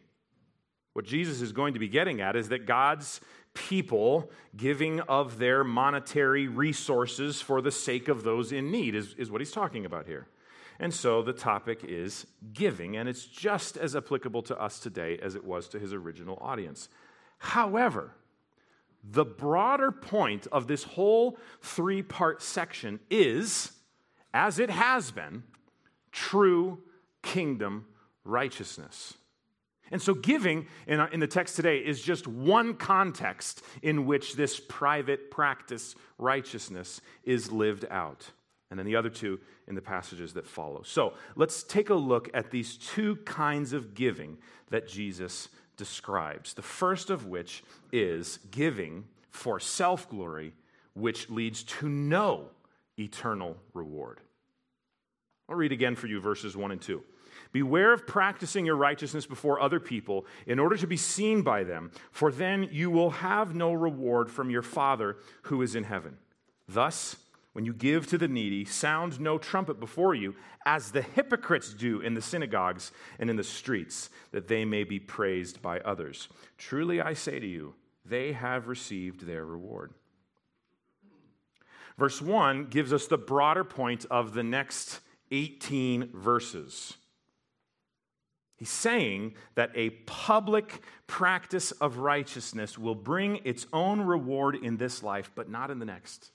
What 0.92 1.06
Jesus 1.06 1.40
is 1.40 1.52
going 1.52 1.74
to 1.74 1.80
be 1.80 1.88
getting 1.88 2.20
at 2.20 2.36
is 2.36 2.50
that 2.50 2.66
God's 2.66 3.20
people 3.54 4.30
giving 4.56 5.00
of 5.00 5.38
their 5.38 5.64
monetary 5.64 6.48
resources 6.48 7.40
for 7.40 7.62
the 7.62 7.70
sake 7.70 8.08
of 8.08 8.22
those 8.22 8.52
in 8.52 8.70
need 8.70 8.94
is, 8.94 9.14
is 9.14 9.30
what 9.30 9.40
he's 9.40 9.52
talking 9.52 9.86
about 9.86 10.06
here. 10.06 10.26
And 10.80 10.92
so 10.92 11.22
the 11.22 11.32
topic 11.32 11.84
is 11.84 12.26
giving, 12.52 12.96
and 12.96 13.08
it's 13.08 13.24
just 13.24 13.76
as 13.76 13.94
applicable 13.94 14.42
to 14.42 14.60
us 14.60 14.80
today 14.80 15.18
as 15.22 15.36
it 15.36 15.44
was 15.44 15.68
to 15.68 15.78
his 15.78 15.92
original 15.92 16.36
audience. 16.40 16.88
However, 17.38 18.12
the 19.02 19.24
broader 19.24 19.92
point 19.92 20.46
of 20.50 20.66
this 20.66 20.82
whole 20.82 21.38
three 21.60 22.02
part 22.02 22.42
section 22.42 23.00
is, 23.10 23.72
as 24.32 24.58
it 24.58 24.70
has 24.70 25.10
been, 25.10 25.44
true 26.10 26.80
kingdom 27.22 27.86
righteousness. 28.24 29.14
And 29.90 30.00
so, 30.00 30.14
giving 30.14 30.66
in, 30.86 31.00
in 31.12 31.20
the 31.20 31.26
text 31.26 31.56
today 31.56 31.78
is 31.78 32.00
just 32.00 32.26
one 32.26 32.74
context 32.74 33.62
in 33.82 34.06
which 34.06 34.34
this 34.34 34.58
private 34.60 35.30
practice 35.30 35.94
righteousness 36.18 37.00
is 37.24 37.52
lived 37.52 37.84
out. 37.90 38.30
And 38.70 38.78
then 38.78 38.86
the 38.86 38.96
other 38.96 39.10
two 39.10 39.40
in 39.68 39.74
the 39.74 39.82
passages 39.82 40.32
that 40.34 40.46
follow. 40.46 40.82
So, 40.82 41.14
let's 41.36 41.62
take 41.62 41.90
a 41.90 41.94
look 41.94 42.30
at 42.34 42.50
these 42.50 42.76
two 42.76 43.16
kinds 43.16 43.72
of 43.72 43.94
giving 43.94 44.38
that 44.70 44.88
Jesus 44.88 45.48
describes. 45.76 46.54
The 46.54 46.62
first 46.62 47.10
of 47.10 47.26
which 47.26 47.62
is 47.92 48.38
giving 48.50 49.04
for 49.30 49.60
self 49.60 50.08
glory, 50.08 50.54
which 50.94 51.28
leads 51.28 51.62
to 51.64 51.88
no 51.88 52.48
eternal 52.98 53.56
reward. 53.74 54.20
I'll 55.48 55.56
read 55.56 55.72
again 55.72 55.94
for 55.94 56.06
you 56.06 56.20
verses 56.20 56.56
1 56.56 56.70
and 56.70 56.80
2. 56.80 57.02
Beware 57.54 57.92
of 57.92 58.04
practicing 58.04 58.66
your 58.66 58.74
righteousness 58.74 59.26
before 59.26 59.60
other 59.60 59.78
people 59.78 60.26
in 60.44 60.58
order 60.58 60.76
to 60.76 60.88
be 60.88 60.96
seen 60.96 61.42
by 61.42 61.62
them, 61.62 61.92
for 62.10 62.32
then 62.32 62.68
you 62.72 62.90
will 62.90 63.10
have 63.10 63.54
no 63.54 63.72
reward 63.72 64.28
from 64.28 64.50
your 64.50 64.60
Father 64.60 65.18
who 65.42 65.62
is 65.62 65.76
in 65.76 65.84
heaven. 65.84 66.16
Thus, 66.66 67.14
when 67.52 67.64
you 67.64 67.72
give 67.72 68.08
to 68.08 68.18
the 68.18 68.26
needy, 68.26 68.64
sound 68.64 69.20
no 69.20 69.38
trumpet 69.38 69.78
before 69.78 70.16
you, 70.16 70.34
as 70.66 70.90
the 70.90 71.02
hypocrites 71.02 71.72
do 71.72 72.00
in 72.00 72.14
the 72.14 72.20
synagogues 72.20 72.90
and 73.20 73.30
in 73.30 73.36
the 73.36 73.44
streets, 73.44 74.10
that 74.32 74.48
they 74.48 74.64
may 74.64 74.82
be 74.82 74.98
praised 74.98 75.62
by 75.62 75.78
others. 75.78 76.28
Truly 76.58 77.00
I 77.00 77.14
say 77.14 77.38
to 77.38 77.46
you, 77.46 77.74
they 78.04 78.32
have 78.32 78.66
received 78.66 79.24
their 79.24 79.46
reward. 79.46 79.94
Verse 81.96 82.20
1 82.20 82.64
gives 82.64 82.92
us 82.92 83.06
the 83.06 83.16
broader 83.16 83.62
point 83.62 84.06
of 84.10 84.34
the 84.34 84.42
next 84.42 84.98
18 85.30 86.10
verses. 86.12 86.94
He's 88.56 88.70
saying 88.70 89.34
that 89.56 89.70
a 89.74 89.90
public 89.90 90.80
practice 91.06 91.72
of 91.72 91.98
righteousness 91.98 92.78
will 92.78 92.94
bring 92.94 93.40
its 93.44 93.66
own 93.72 94.00
reward 94.00 94.56
in 94.56 94.76
this 94.76 95.02
life, 95.02 95.30
but 95.34 95.50
not 95.50 95.70
in 95.70 95.80
the 95.80 95.84
next. 95.84 96.30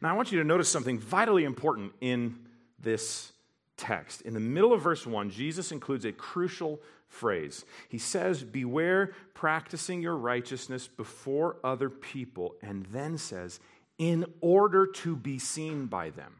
Now, 0.00 0.10
I 0.10 0.12
want 0.12 0.32
you 0.32 0.38
to 0.38 0.44
notice 0.44 0.68
something 0.68 0.98
vitally 0.98 1.44
important 1.44 1.92
in 2.00 2.36
this 2.78 3.32
text. 3.76 4.22
In 4.22 4.34
the 4.34 4.40
middle 4.40 4.72
of 4.72 4.82
verse 4.82 5.06
1, 5.06 5.30
Jesus 5.30 5.72
includes 5.72 6.04
a 6.04 6.12
crucial 6.12 6.80
phrase. 7.08 7.64
He 7.88 7.98
says, 7.98 8.44
Beware 8.44 9.14
practicing 9.34 10.00
your 10.00 10.16
righteousness 10.16 10.86
before 10.88 11.56
other 11.64 11.90
people, 11.90 12.54
and 12.62 12.86
then 12.86 13.18
says, 13.18 13.60
In 13.98 14.26
order 14.40 14.86
to 14.86 15.16
be 15.16 15.38
seen 15.38 15.86
by 15.86 16.10
them. 16.10 16.36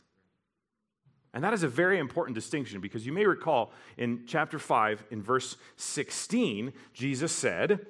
And 1.34 1.42
that 1.42 1.52
is 1.52 1.64
a 1.64 1.68
very 1.68 1.98
important 1.98 2.36
distinction 2.36 2.80
because 2.80 3.04
you 3.04 3.12
may 3.12 3.26
recall 3.26 3.72
in 3.98 4.22
chapter 4.26 4.58
5, 4.58 5.04
in 5.10 5.20
verse 5.20 5.56
16, 5.76 6.72
Jesus 6.94 7.32
said, 7.32 7.86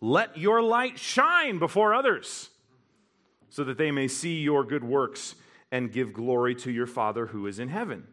Let 0.00 0.36
your 0.36 0.62
light 0.62 0.98
shine 0.98 1.60
before 1.60 1.94
others 1.94 2.50
so 3.48 3.62
that 3.64 3.78
they 3.78 3.92
may 3.92 4.08
see 4.08 4.40
your 4.40 4.64
good 4.64 4.82
works 4.82 5.36
and 5.70 5.92
give 5.92 6.12
glory 6.12 6.56
to 6.56 6.72
your 6.72 6.88
Father 6.88 7.26
who 7.26 7.46
is 7.46 7.60
in 7.60 7.68
heaven. 7.68 8.08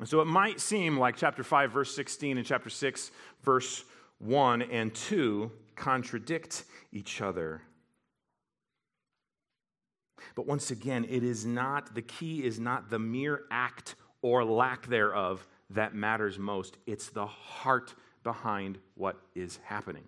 And 0.00 0.08
so 0.08 0.20
it 0.20 0.26
might 0.26 0.60
seem 0.60 0.98
like 0.98 1.16
chapter 1.16 1.44
5, 1.44 1.70
verse 1.70 1.94
16, 1.94 2.36
and 2.36 2.44
chapter 2.46 2.68
6, 2.68 3.12
verse 3.42 3.84
1 4.18 4.62
and 4.62 4.92
2 4.92 5.50
contradict 5.76 6.64
each 6.92 7.20
other. 7.20 7.62
But 10.36 10.46
once 10.46 10.70
again, 10.70 11.06
it 11.08 11.24
is 11.24 11.44
not, 11.44 11.94
the 11.94 12.02
key 12.02 12.44
is 12.44 12.60
not 12.60 12.90
the 12.90 12.98
mere 13.00 13.42
act 13.50 13.96
or 14.22 14.44
lack 14.44 14.86
thereof 14.86 15.44
that 15.70 15.94
matters 15.94 16.38
most. 16.38 16.76
It's 16.86 17.08
the 17.08 17.26
heart 17.26 17.94
behind 18.22 18.78
what 18.94 19.16
is 19.34 19.58
happening. 19.64 20.04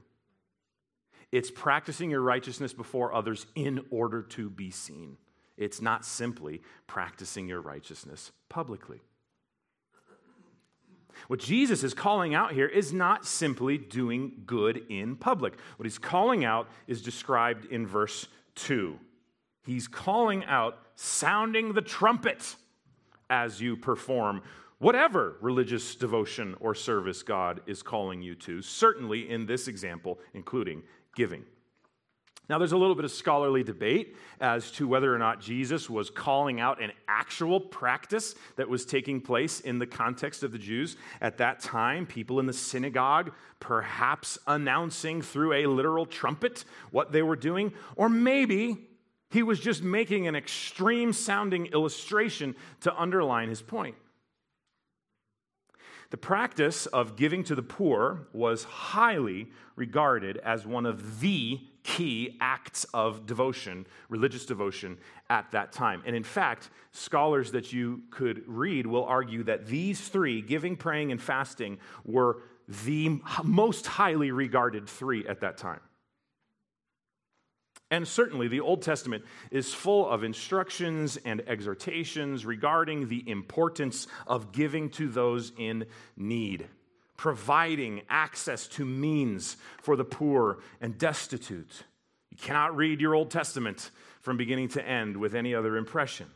It's 1.32 1.50
practicing 1.50 2.11
your 2.11 2.20
righteousness 2.20 2.73
before 2.73 3.14
others 3.14 3.47
in 3.54 3.85
order 3.90 4.23
to 4.23 4.50
be 4.50 4.70
seen. 4.70 5.16
It's 5.56 5.80
not 5.80 6.04
simply 6.04 6.62
practicing 6.87 7.49
your 7.49 7.61
righteousness 7.61 8.30
publicly. 8.49 9.00
What 11.26 11.40
Jesus 11.40 11.82
is 11.82 11.94
calling 11.94 12.35
out 12.35 12.52
here 12.52 12.66
is 12.66 12.92
not 12.92 13.26
simply 13.26 13.76
doing 13.76 14.42
good 14.47 14.85
in 14.88 15.16
public. 15.16 15.54
What 15.76 15.85
he's 15.85 15.99
calling 15.99 16.44
out 16.44 16.68
is 16.87 17.02
described 17.02 17.64
in 17.66 17.87
verse 17.87 18.28
2. 18.54 18.99
He's 19.68 19.87
calling 19.87 20.46
out, 20.46 20.78
sounding 20.94 21.75
the 21.75 21.82
trumpet 21.82 22.56
as 23.28 23.60
you 23.60 23.76
perform 23.76 24.40
whatever 24.78 25.37
religious 25.42 25.94
devotion 25.94 26.56
or 26.58 26.75
service 26.75 27.22
God 27.22 27.60
is 27.66 27.82
calling 27.82 28.22
you 28.22 28.34
to, 28.37 28.62
certainly 28.62 29.28
in 29.28 29.44
this 29.44 29.68
example, 29.68 30.20
including 30.32 30.84
giving. 31.14 31.44
Now, 32.48 32.56
there's 32.56 32.72
a 32.72 32.78
little 32.78 32.94
bit 32.94 33.04
of 33.04 33.10
scholarly 33.10 33.62
debate 33.62 34.16
as 34.40 34.70
to 34.70 34.88
whether 34.88 35.14
or 35.14 35.18
not 35.18 35.38
Jesus 35.38 35.90
was 35.90 36.08
calling 36.08 36.60
out 36.60 36.82
an 36.82 36.92
actual 37.06 37.60
practice 37.60 38.37
that 38.56 38.70
was 38.70 38.87
taking 38.87 39.20
place 39.20 39.60
in 39.60 39.78
the 39.78 39.87
context 39.87 40.42
of 40.42 40.50
the 40.50 40.58
Jews 40.58 40.96
at 41.20 41.37
that 41.37 41.60
time. 41.60 42.06
People 42.06 42.40
in 42.40 42.46
the 42.46 42.54
synagogue 42.54 43.32
perhaps 43.60 44.38
announcing 44.46 45.20
through 45.20 45.52
a 45.52 45.66
literal 45.66 46.06
trumpet 46.06 46.64
what 46.90 47.12
they 47.12 47.22
were 47.22 47.37
doing, 47.37 47.75
or 47.96 48.08
maybe 48.08 48.88
he 49.30 49.42
was 49.42 49.61
just 49.61 49.82
making 49.82 50.26
an 50.26 50.35
extreme 50.35 51.12
sounding 51.12 51.66
illustration 51.66 52.54
to 52.80 53.00
underline 53.00 53.49
his 53.49 53.62
point. 53.62 53.97
The 56.11 56.16
practice 56.16 56.87
of 56.87 57.16
giving 57.16 57.44
to 57.44 57.54
the 57.54 57.62
poor 57.62 58.28
was 58.32 58.64
highly 58.64 59.50
regarded 59.76 60.38
as 60.38 60.66
one 60.66 60.87
of 60.87 61.20
the 61.20 61.61
key 61.82 62.37
acts 62.40 62.85
of 62.94 63.26
devotion, 63.26 63.87
religious 64.08 64.47
devotion 64.47 64.97
at 65.28 65.50
that 65.52 65.73
time. 65.73 66.02
And 66.06 66.16
in 66.16 66.23
fact, 66.23 66.70
scholars 66.92 67.52
that 67.52 67.75
you 67.75 68.02
could 68.11 68.42
read 68.47 68.87
will 68.87 69.04
argue 69.04 69.42
that 69.44 69.66
these 69.66 70.08
three, 70.08 70.40
giving, 70.40 70.76
praying, 70.76 71.12
and 71.12 71.20
fasting, 71.20 71.78
were 72.06 72.42
the 72.87 73.20
most 73.44 73.87
highly 73.87 74.30
regarded 74.30 74.88
three 74.88 75.26
at 75.26 75.40
that 75.40 75.58
time. 75.58 75.80
And 77.90 78.07
certainly, 78.07 78.49
the 78.49 78.61
Old 78.61 78.83
Testament 78.83 79.25
is 79.50 79.73
full 79.73 80.09
of 80.09 80.23
instructions 80.23 81.16
and 81.25 81.42
exhortations 81.47 82.45
regarding 82.45 83.09
the 83.09 83.28
importance 83.28 84.07
of 84.26 84.52
giving 84.52 84.90
to 84.90 85.09
those 85.09 85.52
in 85.57 85.87
need, 86.16 86.66
providing 87.16 88.02
access 88.11 88.66
to 88.68 88.85
means 88.85 89.57
for 89.80 89.97
the 89.97 90.04
poor 90.04 90.59
and 90.83 90.99
destitute. 90.99 91.85
You 92.30 92.37
cannot 92.37 92.76
read 92.76 93.00
your 93.00 93.14
Old 93.14 93.30
Testament 93.30 93.90
from 94.21 94.37
beginning 94.37 94.68
to 94.68 94.87
end 94.87 95.16
with 95.16 95.35
any 95.35 95.54
other 95.54 95.76
impression. 95.76 96.26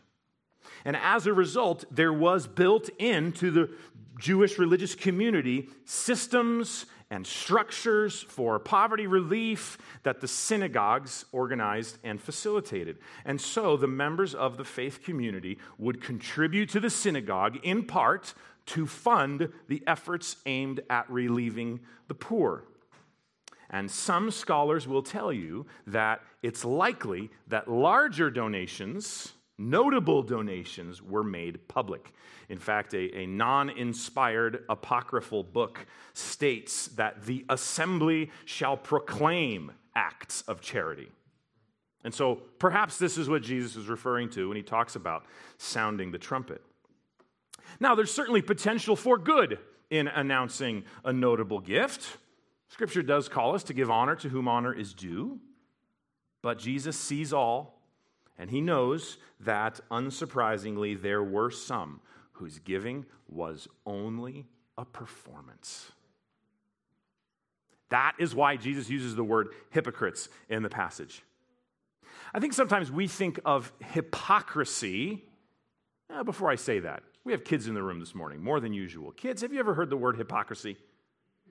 And 0.86 0.96
as 0.96 1.26
a 1.26 1.34
result, 1.34 1.84
there 1.90 2.12
was 2.12 2.46
built 2.46 2.88
into 2.98 3.50
the 3.50 3.70
Jewish 4.18 4.58
religious 4.58 4.94
community 4.94 5.68
systems 5.84 6.86
and 7.12 7.26
structures 7.26 8.22
for 8.22 8.58
poverty 8.58 9.06
relief 9.06 9.76
that 10.02 10.22
the 10.22 10.26
synagogues 10.26 11.26
organized 11.30 11.98
and 12.02 12.18
facilitated. 12.18 12.96
And 13.26 13.38
so 13.38 13.76
the 13.76 13.86
members 13.86 14.34
of 14.34 14.56
the 14.56 14.64
faith 14.64 15.02
community 15.04 15.58
would 15.76 16.00
contribute 16.00 16.70
to 16.70 16.80
the 16.80 16.88
synagogue 16.88 17.58
in 17.62 17.84
part 17.84 18.32
to 18.64 18.86
fund 18.86 19.52
the 19.68 19.82
efforts 19.86 20.36
aimed 20.46 20.80
at 20.88 21.08
relieving 21.10 21.80
the 22.08 22.14
poor. 22.14 22.64
And 23.68 23.90
some 23.90 24.30
scholars 24.30 24.88
will 24.88 25.02
tell 25.02 25.34
you 25.34 25.66
that 25.86 26.22
it's 26.42 26.64
likely 26.64 27.30
that 27.48 27.68
larger 27.68 28.30
donations 28.30 29.34
notable 29.58 30.22
donations 30.22 31.02
were 31.02 31.24
made 31.24 31.68
public. 31.68 32.12
In 32.48 32.58
fact, 32.58 32.94
a, 32.94 33.16
a 33.16 33.26
non 33.26 33.70
inspired 33.70 34.64
apocryphal 34.68 35.42
book 35.44 35.86
states 36.12 36.88
that 36.88 37.24
the 37.24 37.44
assembly 37.48 38.30
shall 38.44 38.76
proclaim 38.76 39.72
acts 39.94 40.42
of 40.42 40.60
charity. 40.60 41.08
And 42.04 42.12
so 42.12 42.36
perhaps 42.58 42.98
this 42.98 43.16
is 43.16 43.28
what 43.28 43.42
Jesus 43.42 43.76
is 43.76 43.86
referring 43.86 44.30
to 44.30 44.48
when 44.48 44.56
he 44.56 44.62
talks 44.62 44.96
about 44.96 45.24
sounding 45.58 46.10
the 46.10 46.18
trumpet. 46.18 46.62
Now, 47.80 47.94
there's 47.94 48.10
certainly 48.10 48.42
potential 48.42 48.96
for 48.96 49.18
good 49.18 49.58
in 49.90 50.08
announcing 50.08 50.84
a 51.04 51.12
notable 51.12 51.60
gift. 51.60 52.18
Scripture 52.68 53.02
does 53.02 53.28
call 53.28 53.54
us 53.54 53.62
to 53.64 53.74
give 53.74 53.90
honor 53.90 54.16
to 54.16 54.28
whom 54.28 54.48
honor 54.48 54.72
is 54.72 54.94
due, 54.94 55.38
but 56.42 56.58
Jesus 56.58 56.98
sees 56.98 57.32
all, 57.32 57.81
and 58.38 58.50
he 58.50 58.60
knows 58.60 59.18
that, 59.40 59.80
unsurprisingly, 59.90 61.00
there 61.00 61.22
were 61.22 61.50
some 61.50 62.00
whose 62.32 62.58
giving 62.58 63.06
was 63.28 63.68
only 63.86 64.46
a 64.78 64.84
performance. 64.84 65.92
That 67.90 68.14
is 68.18 68.34
why 68.34 68.56
Jesus 68.56 68.88
uses 68.88 69.14
the 69.14 69.24
word 69.24 69.48
hypocrites 69.70 70.28
in 70.48 70.62
the 70.62 70.70
passage. 70.70 71.22
I 72.34 72.40
think 72.40 72.54
sometimes 72.54 72.90
we 72.90 73.06
think 73.06 73.38
of 73.44 73.70
hypocrisy. 73.80 75.24
Eh, 76.10 76.22
before 76.22 76.50
I 76.50 76.54
say 76.54 76.80
that, 76.80 77.02
we 77.24 77.32
have 77.32 77.44
kids 77.44 77.68
in 77.68 77.74
the 77.74 77.82
room 77.82 78.00
this 78.00 78.14
morning, 78.14 78.42
more 78.42 78.60
than 78.60 78.72
usual. 78.72 79.12
Kids, 79.12 79.42
have 79.42 79.52
you 79.52 79.60
ever 79.60 79.74
heard 79.74 79.90
the 79.90 79.96
word 79.96 80.16
hypocrisy? 80.16 80.70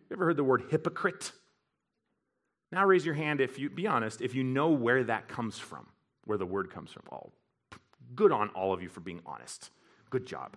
You 0.10 0.16
ever 0.16 0.26
heard 0.26 0.38
the 0.38 0.44
word 0.44 0.64
hypocrite? 0.70 1.32
Now 2.72 2.86
raise 2.86 3.06
your 3.06 3.16
hand 3.16 3.40
if 3.40 3.60
you, 3.60 3.70
be 3.70 3.86
honest, 3.86 4.22
if 4.22 4.34
you 4.34 4.44
know 4.44 4.70
where 4.70 5.04
that 5.04 5.28
comes 5.28 5.60
from, 5.60 5.88
where 6.32 6.38
the 6.38 6.46
word 6.46 6.70
comes 6.70 6.94
from. 6.94 7.04
Oh, 7.12 7.30
good 8.16 8.32
on 8.32 8.48
all 8.52 8.72
of 8.72 8.82
you 8.82 8.88
for 8.88 9.02
being 9.02 9.20
honest. 9.26 9.70
Good 10.10 10.26
job. 10.26 10.56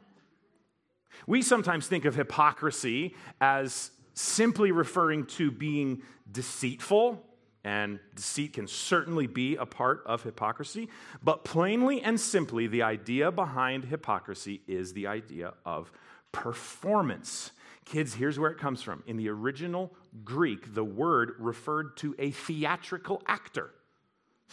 We 1.26 1.42
sometimes 1.42 1.88
think 1.88 2.04
of 2.04 2.14
hypocrisy 2.14 3.16
as 3.40 3.90
simply 4.12 4.70
referring 4.70 5.26
to 5.26 5.50
being 5.50 6.02
deceitful 6.30 7.20
and 7.64 7.98
deceit 8.14 8.52
can 8.52 8.68
certainly 8.68 9.26
be 9.26 9.56
a 9.56 9.66
part 9.66 10.04
of 10.06 10.22
hypocrisy. 10.22 10.90
But 11.24 11.42
plainly 11.42 12.00
and 12.02 12.20
simply, 12.20 12.68
the 12.68 12.82
idea 12.84 13.32
behind 13.32 13.86
hypocrisy 13.86 14.60
is 14.68 14.92
the 14.92 15.08
idea 15.08 15.54
of 15.66 15.90
performance. 16.30 17.50
Kids, 17.84 18.14
here's 18.14 18.38
where 18.38 18.52
it 18.52 18.58
comes 18.58 18.80
from. 18.80 19.02
In 19.08 19.16
the 19.16 19.28
original 19.28 19.92
Greek, 20.22 20.72
the 20.72 20.84
word 20.84 21.32
referred 21.40 21.96
to 21.96 22.14
a 22.20 22.30
theatrical 22.30 23.24
actor, 23.26 23.72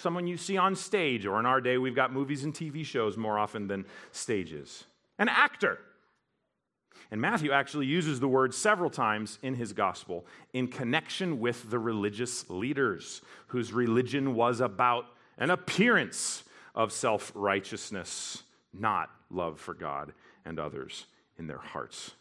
someone 0.02 0.28
you 0.28 0.38
see 0.38 0.58
on 0.58 0.76
stage, 0.76 1.26
or 1.26 1.40
in 1.40 1.46
our 1.46 1.62
day, 1.62 1.78
we've 1.78 1.96
got 1.96 2.12
movies 2.12 2.44
and 2.44 2.54
TV 2.54 2.86
shows 2.86 3.18
more 3.18 3.38
often 3.38 3.68
than 3.68 3.86
stages. 4.12 4.86
An 5.18 5.30
actor. 5.30 5.80
And 7.12 7.20
Matthew 7.20 7.52
actually 7.52 7.88
uses 7.88 8.20
the 8.20 8.28
word 8.28 8.54
several 8.54 8.90
times 8.90 9.38
in 9.42 9.56
his 9.56 9.74
gospel 9.74 10.26
in 10.54 10.68
connection 10.68 11.40
with 11.40 11.70
the 11.70 11.80
religious 11.80 12.50
leaders 12.50 13.22
whose 13.48 13.74
religion 13.74 14.34
was 14.34 14.62
about 14.62 15.06
an 15.38 15.50
appearance 15.50 16.44
of 16.74 16.92
self 16.92 17.32
righteousness, 17.36 18.44
not 18.74 19.10
love 19.30 19.60
for 19.60 19.74
God 19.74 20.14
and 20.46 20.60
others 20.60 21.06
in 21.38 21.48
their 21.48 21.58
hearts. 21.58 22.12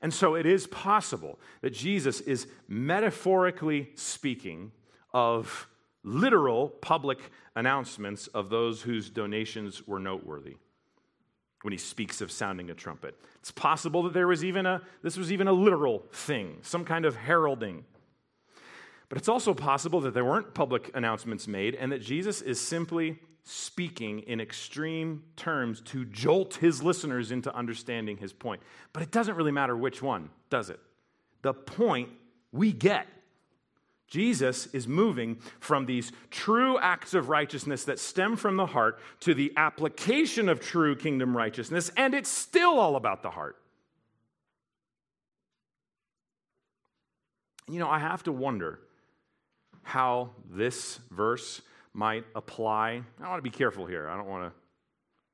And 0.00 0.12
so 0.12 0.34
it 0.34 0.46
is 0.46 0.66
possible 0.66 1.38
that 1.60 1.72
Jesus 1.72 2.20
is 2.20 2.48
metaphorically 2.66 3.90
speaking 3.94 4.72
of 5.12 5.68
literal 6.04 6.68
public 6.68 7.18
announcements 7.54 8.26
of 8.28 8.50
those 8.50 8.82
whose 8.82 9.10
donations 9.10 9.86
were 9.86 9.98
noteworthy 9.98 10.56
when 11.62 11.72
he 11.72 11.78
speaks 11.78 12.20
of 12.20 12.30
sounding 12.30 12.70
a 12.70 12.74
trumpet. 12.74 13.14
It's 13.36 13.52
possible 13.52 14.02
that 14.04 14.12
there 14.12 14.26
was 14.26 14.44
even 14.44 14.66
a 14.66 14.82
this 15.02 15.16
was 15.16 15.32
even 15.32 15.48
a 15.48 15.52
literal 15.52 16.04
thing, 16.12 16.58
some 16.62 16.84
kind 16.84 17.04
of 17.04 17.16
heralding. 17.16 17.84
But 19.08 19.18
it's 19.18 19.28
also 19.28 19.52
possible 19.52 20.00
that 20.00 20.14
there 20.14 20.24
weren't 20.24 20.54
public 20.54 20.90
announcements 20.94 21.46
made 21.46 21.74
and 21.74 21.92
that 21.92 22.00
Jesus 22.00 22.40
is 22.40 22.58
simply 22.60 23.18
speaking 23.44 24.20
in 24.20 24.40
extreme 24.40 25.22
terms 25.36 25.80
to 25.82 26.04
jolt 26.06 26.54
his 26.54 26.82
listeners 26.82 27.30
into 27.30 27.54
understanding 27.54 28.16
his 28.16 28.32
point. 28.32 28.62
But 28.92 29.02
it 29.02 29.10
doesn't 29.10 29.34
really 29.34 29.52
matter 29.52 29.76
which 29.76 30.00
one, 30.00 30.30
does 30.48 30.70
it? 30.70 30.80
The 31.42 31.52
point 31.52 32.08
we 32.52 32.72
get 32.72 33.06
Jesus 34.12 34.66
is 34.74 34.86
moving 34.86 35.38
from 35.58 35.86
these 35.86 36.12
true 36.30 36.78
acts 36.78 37.14
of 37.14 37.30
righteousness 37.30 37.84
that 37.84 37.98
stem 37.98 38.36
from 38.36 38.58
the 38.58 38.66
heart 38.66 39.00
to 39.20 39.32
the 39.32 39.54
application 39.56 40.50
of 40.50 40.60
true 40.60 40.94
kingdom 40.94 41.34
righteousness, 41.34 41.90
and 41.96 42.12
it's 42.12 42.28
still 42.28 42.78
all 42.78 42.96
about 42.96 43.22
the 43.22 43.30
heart. 43.30 43.56
You 47.70 47.78
know, 47.78 47.88
I 47.88 48.00
have 48.00 48.22
to 48.24 48.32
wonder 48.32 48.80
how 49.82 50.32
this 50.50 51.00
verse 51.10 51.62
might 51.94 52.26
apply. 52.34 53.00
I 53.18 53.28
want 53.30 53.38
to 53.38 53.42
be 53.42 53.48
careful 53.48 53.86
here. 53.86 54.10
I 54.10 54.18
don't 54.18 54.28
want 54.28 54.52
to 54.52 54.52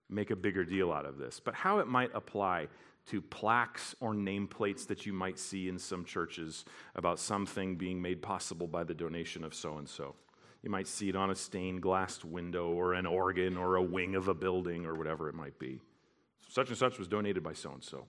make 0.08 0.30
a 0.30 0.36
bigger 0.36 0.64
deal 0.64 0.92
out 0.92 1.04
of 1.04 1.18
this, 1.18 1.40
but 1.40 1.52
how 1.52 1.80
it 1.80 1.88
might 1.88 2.12
apply 2.14 2.68
to 3.08 3.20
plaques 3.20 3.94
or 4.00 4.14
nameplates 4.14 4.86
that 4.86 5.06
you 5.06 5.12
might 5.12 5.38
see 5.38 5.68
in 5.68 5.78
some 5.78 6.04
churches 6.04 6.64
about 6.94 7.18
something 7.18 7.76
being 7.76 8.00
made 8.00 8.22
possible 8.22 8.66
by 8.66 8.84
the 8.84 8.94
donation 8.94 9.44
of 9.44 9.54
so 9.54 9.78
and 9.78 9.88
so. 9.88 10.14
You 10.62 10.70
might 10.70 10.86
see 10.88 11.08
it 11.08 11.16
on 11.16 11.30
a 11.30 11.34
stained 11.34 11.82
glass 11.82 12.24
window 12.24 12.68
or 12.70 12.94
an 12.94 13.06
organ 13.06 13.56
or 13.56 13.76
a 13.76 13.82
wing 13.82 14.14
of 14.14 14.28
a 14.28 14.34
building 14.34 14.86
or 14.86 14.94
whatever 14.94 15.28
it 15.28 15.34
might 15.34 15.58
be. 15.58 15.80
Such 16.48 16.68
and 16.68 16.76
such 16.76 16.98
was 16.98 17.08
donated 17.08 17.42
by 17.42 17.52
so 17.52 17.72
and 17.72 17.82
so. 17.82 18.06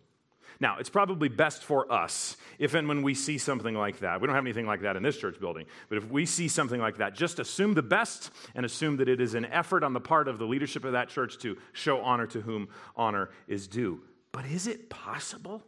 Now, 0.59 0.77
it's 0.79 0.89
probably 0.89 1.29
best 1.29 1.63
for 1.63 1.91
us 1.91 2.35
if 2.57 2.73
and 2.73 2.87
when 2.87 3.01
we 3.01 3.13
see 3.13 3.37
something 3.37 3.75
like 3.75 3.99
that. 3.99 4.19
We 4.19 4.27
don't 4.27 4.35
have 4.35 4.43
anything 4.43 4.65
like 4.65 4.81
that 4.81 4.95
in 4.95 5.03
this 5.03 5.17
church 5.17 5.39
building, 5.39 5.67
but 5.87 5.97
if 5.97 6.09
we 6.09 6.25
see 6.25 6.47
something 6.47 6.81
like 6.81 6.97
that, 6.97 7.13
just 7.13 7.39
assume 7.39 7.75
the 7.75 7.83
best 7.83 8.31
and 8.55 8.65
assume 8.65 8.97
that 8.97 9.07
it 9.07 9.21
is 9.21 9.35
an 9.35 9.45
effort 9.45 9.83
on 9.83 9.93
the 9.93 10.01
part 10.01 10.27
of 10.27 10.39
the 10.39 10.45
leadership 10.45 10.83
of 10.83 10.93
that 10.93 11.09
church 11.09 11.37
to 11.39 11.57
show 11.71 12.01
honor 12.01 12.27
to 12.27 12.41
whom 12.41 12.67
honor 12.95 13.29
is 13.47 13.67
due. 13.67 14.01
But 14.31 14.45
is 14.45 14.67
it 14.67 14.89
possible 14.89 15.63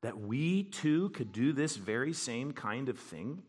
that 0.00 0.18
we 0.18 0.64
too 0.64 1.10
could 1.10 1.32
do 1.32 1.52
this 1.52 1.76
very 1.76 2.12
same 2.12 2.52
kind 2.52 2.88
of 2.88 2.98
thing? 2.98 3.42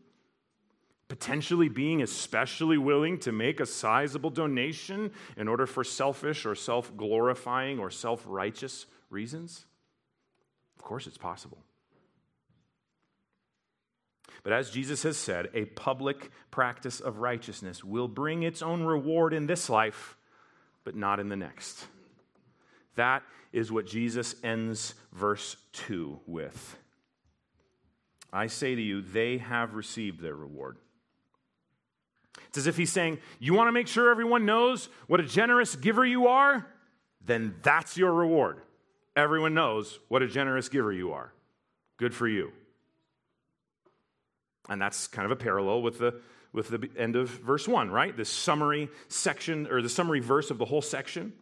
Potentially 1.08 1.68
being 1.68 2.02
especially 2.02 2.78
willing 2.78 3.18
to 3.20 3.32
make 3.32 3.60
a 3.60 3.66
sizable 3.66 4.30
donation 4.30 5.12
in 5.36 5.48
order 5.48 5.66
for 5.66 5.84
selfish 5.84 6.44
or 6.44 6.54
self 6.54 6.96
glorifying 6.96 7.78
or 7.78 7.90
self 7.90 8.24
righteous 8.26 8.86
reasons? 9.08 9.66
Of 10.76 10.82
course, 10.82 11.06
it's 11.06 11.18
possible. 11.18 11.58
But 14.42 14.52
as 14.52 14.70
Jesus 14.70 15.02
has 15.02 15.16
said, 15.16 15.48
a 15.54 15.64
public 15.64 16.30
practice 16.50 17.00
of 17.00 17.18
righteousness 17.18 17.82
will 17.82 18.08
bring 18.08 18.42
its 18.42 18.62
own 18.62 18.84
reward 18.84 19.32
in 19.32 19.46
this 19.46 19.68
life, 19.68 20.16
but 20.84 20.94
not 20.94 21.18
in 21.18 21.28
the 21.28 21.36
next. 21.36 21.86
That 22.96 23.22
is 23.52 23.70
what 23.70 23.86
Jesus 23.86 24.34
ends 24.42 24.94
verse 25.12 25.56
2 25.72 26.20
with. 26.26 26.76
I 28.32 28.48
say 28.48 28.74
to 28.74 28.82
you, 28.82 29.00
they 29.00 29.38
have 29.38 29.74
received 29.74 30.20
their 30.20 30.34
reward. 30.34 30.76
It's 32.48 32.58
as 32.58 32.66
if 32.66 32.76
he's 32.76 32.92
saying, 32.92 33.18
You 33.38 33.54
want 33.54 33.68
to 33.68 33.72
make 33.72 33.88
sure 33.88 34.10
everyone 34.10 34.44
knows 34.44 34.88
what 35.06 35.20
a 35.20 35.24
generous 35.24 35.76
giver 35.76 36.04
you 36.04 36.26
are? 36.26 36.66
Then 37.24 37.54
that's 37.62 37.96
your 37.96 38.12
reward. 38.12 38.60
Everyone 39.14 39.54
knows 39.54 39.98
what 40.08 40.22
a 40.22 40.26
generous 40.26 40.68
giver 40.68 40.92
you 40.92 41.12
are. 41.12 41.32
Good 41.96 42.14
for 42.14 42.28
you. 42.28 42.52
And 44.68 44.80
that's 44.80 45.06
kind 45.06 45.24
of 45.24 45.32
a 45.32 45.36
parallel 45.36 45.82
with 45.82 45.98
the, 45.98 46.20
with 46.52 46.68
the 46.68 46.90
end 46.96 47.16
of 47.16 47.30
verse 47.30 47.66
1, 47.66 47.90
right? 47.90 48.16
This 48.16 48.28
summary 48.28 48.88
section, 49.08 49.66
or 49.68 49.80
the 49.80 49.88
summary 49.88 50.20
verse 50.20 50.50
of 50.50 50.58
the 50.58 50.64
whole 50.64 50.82
section. 50.82 51.32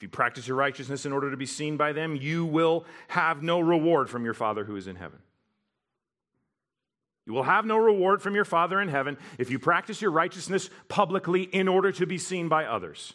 If 0.00 0.04
you 0.04 0.08
practice 0.08 0.48
your 0.48 0.56
righteousness 0.56 1.04
in 1.04 1.12
order 1.12 1.30
to 1.30 1.36
be 1.36 1.44
seen 1.44 1.76
by 1.76 1.92
them, 1.92 2.16
you 2.16 2.46
will 2.46 2.86
have 3.08 3.42
no 3.42 3.60
reward 3.60 4.08
from 4.08 4.24
your 4.24 4.32
Father 4.32 4.64
who 4.64 4.76
is 4.76 4.86
in 4.86 4.96
heaven. 4.96 5.18
You 7.26 7.34
will 7.34 7.42
have 7.42 7.66
no 7.66 7.76
reward 7.76 8.22
from 8.22 8.34
your 8.34 8.46
Father 8.46 8.80
in 8.80 8.88
heaven 8.88 9.18
if 9.36 9.50
you 9.50 9.58
practice 9.58 10.00
your 10.00 10.10
righteousness 10.10 10.70
publicly 10.88 11.42
in 11.42 11.68
order 11.68 11.92
to 11.92 12.06
be 12.06 12.16
seen 12.16 12.48
by 12.48 12.64
others. 12.64 13.12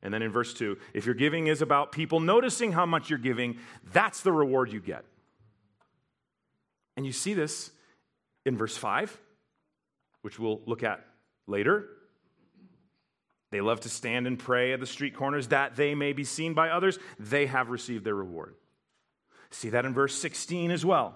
And 0.00 0.14
then 0.14 0.22
in 0.22 0.30
verse 0.30 0.54
2, 0.54 0.78
if 0.94 1.06
your 1.06 1.16
giving 1.16 1.48
is 1.48 1.60
about 1.60 1.90
people 1.90 2.20
noticing 2.20 2.70
how 2.70 2.86
much 2.86 3.10
you're 3.10 3.18
giving, 3.18 3.58
that's 3.92 4.20
the 4.20 4.30
reward 4.30 4.72
you 4.72 4.78
get. 4.78 5.04
And 6.96 7.04
you 7.04 7.10
see 7.10 7.34
this 7.34 7.72
in 8.46 8.56
verse 8.56 8.76
5, 8.76 9.18
which 10.22 10.38
we'll 10.38 10.60
look 10.66 10.84
at 10.84 11.04
later. 11.48 11.88
They 13.50 13.60
love 13.60 13.80
to 13.80 13.88
stand 13.88 14.26
and 14.26 14.38
pray 14.38 14.72
at 14.72 14.80
the 14.80 14.86
street 14.86 15.16
corners 15.16 15.48
that 15.48 15.76
they 15.76 15.94
may 15.94 16.12
be 16.12 16.24
seen 16.24 16.54
by 16.54 16.68
others. 16.68 16.98
They 17.18 17.46
have 17.46 17.70
received 17.70 18.04
their 18.04 18.14
reward. 18.14 18.54
See 19.50 19.70
that 19.70 19.86
in 19.86 19.94
verse 19.94 20.14
16 20.14 20.70
as 20.70 20.84
well. 20.84 21.14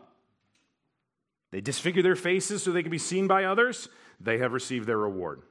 They 1.50 1.60
disfigure 1.60 2.02
their 2.02 2.16
faces 2.16 2.62
so 2.62 2.72
they 2.72 2.82
can 2.82 2.90
be 2.90 2.98
seen 2.98 3.26
by 3.26 3.44
others. 3.44 3.88
They 4.18 4.38
have 4.38 4.52
received 4.54 4.86
their 4.86 4.98
reward. 4.98 5.42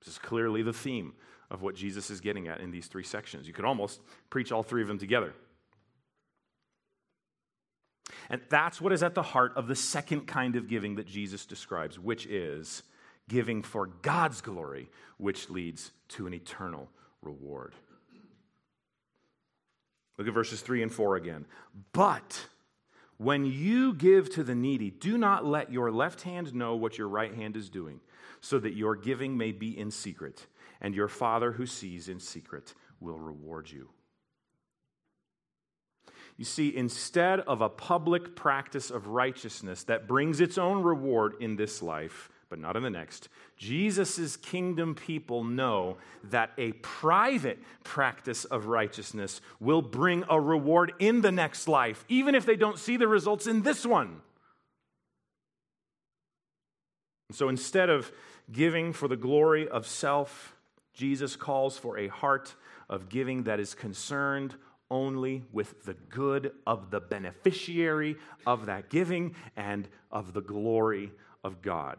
This 0.00 0.14
is 0.14 0.18
clearly 0.18 0.62
the 0.62 0.72
theme 0.72 1.12
of 1.50 1.62
what 1.62 1.74
Jesus 1.74 2.10
is 2.10 2.20
getting 2.20 2.48
at 2.48 2.60
in 2.60 2.70
these 2.70 2.86
three 2.86 3.04
sections. 3.04 3.46
You 3.46 3.52
could 3.52 3.66
almost 3.66 4.00
preach 4.30 4.50
all 4.50 4.62
three 4.62 4.82
of 4.82 4.88
them 4.88 4.98
together. 4.98 5.34
And 8.30 8.40
that's 8.48 8.80
what 8.80 8.92
is 8.92 9.02
at 9.02 9.14
the 9.14 9.22
heart 9.22 9.52
of 9.56 9.68
the 9.68 9.76
second 9.76 10.26
kind 10.26 10.56
of 10.56 10.68
giving 10.68 10.96
that 10.96 11.06
Jesus 11.06 11.44
describes, 11.44 11.98
which 11.98 12.26
is 12.26 12.82
giving 13.28 13.62
for 13.62 13.86
God's 13.86 14.40
glory, 14.40 14.90
which 15.18 15.50
leads 15.50 15.92
to 16.08 16.26
an 16.26 16.34
eternal 16.34 16.88
reward. 17.22 17.74
Look 20.18 20.28
at 20.28 20.34
verses 20.34 20.60
3 20.60 20.82
and 20.82 20.92
4 20.92 21.16
again. 21.16 21.46
But 21.92 22.46
when 23.18 23.44
you 23.44 23.94
give 23.94 24.30
to 24.30 24.44
the 24.44 24.54
needy, 24.54 24.90
do 24.90 25.18
not 25.18 25.44
let 25.44 25.72
your 25.72 25.90
left 25.90 26.22
hand 26.22 26.54
know 26.54 26.76
what 26.76 26.98
your 26.98 27.08
right 27.08 27.34
hand 27.34 27.56
is 27.56 27.68
doing, 27.68 28.00
so 28.40 28.58
that 28.58 28.74
your 28.74 28.94
giving 28.94 29.36
may 29.36 29.52
be 29.52 29.78
in 29.78 29.90
secret, 29.90 30.46
and 30.80 30.94
your 30.94 31.08
Father 31.08 31.52
who 31.52 31.66
sees 31.66 32.08
in 32.08 32.20
secret 32.20 32.74
will 33.00 33.18
reward 33.18 33.70
you. 33.70 33.88
You 36.36 36.44
see, 36.44 36.74
instead 36.76 37.40
of 37.40 37.62
a 37.62 37.68
public 37.68 38.36
practice 38.36 38.90
of 38.90 39.06
righteousness 39.08 39.84
that 39.84 40.06
brings 40.06 40.40
its 40.40 40.58
own 40.58 40.82
reward 40.82 41.34
in 41.40 41.56
this 41.56 41.80
life, 41.80 42.30
but 42.48 42.58
not 42.58 42.76
in 42.76 42.82
the 42.82 42.90
next, 42.90 43.28
Jesus' 43.56 44.36
kingdom 44.36 44.94
people 44.94 45.42
know 45.42 45.96
that 46.24 46.50
a 46.58 46.72
private 46.72 47.58
practice 47.82 48.44
of 48.44 48.66
righteousness 48.66 49.40
will 49.58 49.82
bring 49.82 50.24
a 50.28 50.40
reward 50.40 50.92
in 50.98 51.22
the 51.22 51.32
next 51.32 51.66
life, 51.68 52.04
even 52.08 52.34
if 52.34 52.46
they 52.46 52.56
don't 52.56 52.78
see 52.78 52.96
the 52.96 53.08
results 53.08 53.46
in 53.46 53.62
this 53.62 53.84
one. 53.84 54.20
So 57.32 57.48
instead 57.48 57.90
of 57.90 58.12
giving 58.52 58.92
for 58.92 59.08
the 59.08 59.16
glory 59.16 59.68
of 59.68 59.86
self, 59.86 60.54
Jesus 60.94 61.34
calls 61.34 61.76
for 61.76 61.98
a 61.98 62.08
heart 62.08 62.54
of 62.88 63.08
giving 63.08 63.42
that 63.44 63.58
is 63.58 63.74
concerned 63.74 64.54
only 64.90 65.42
with 65.52 65.84
the 65.84 65.94
good 65.94 66.52
of 66.66 66.90
the 66.90 67.00
beneficiary 67.00 68.16
of 68.46 68.66
that 68.66 68.88
giving 68.88 69.34
and 69.56 69.88
of 70.12 70.32
the 70.32 70.40
glory 70.40 71.10
of 71.42 71.60
God. 71.60 71.98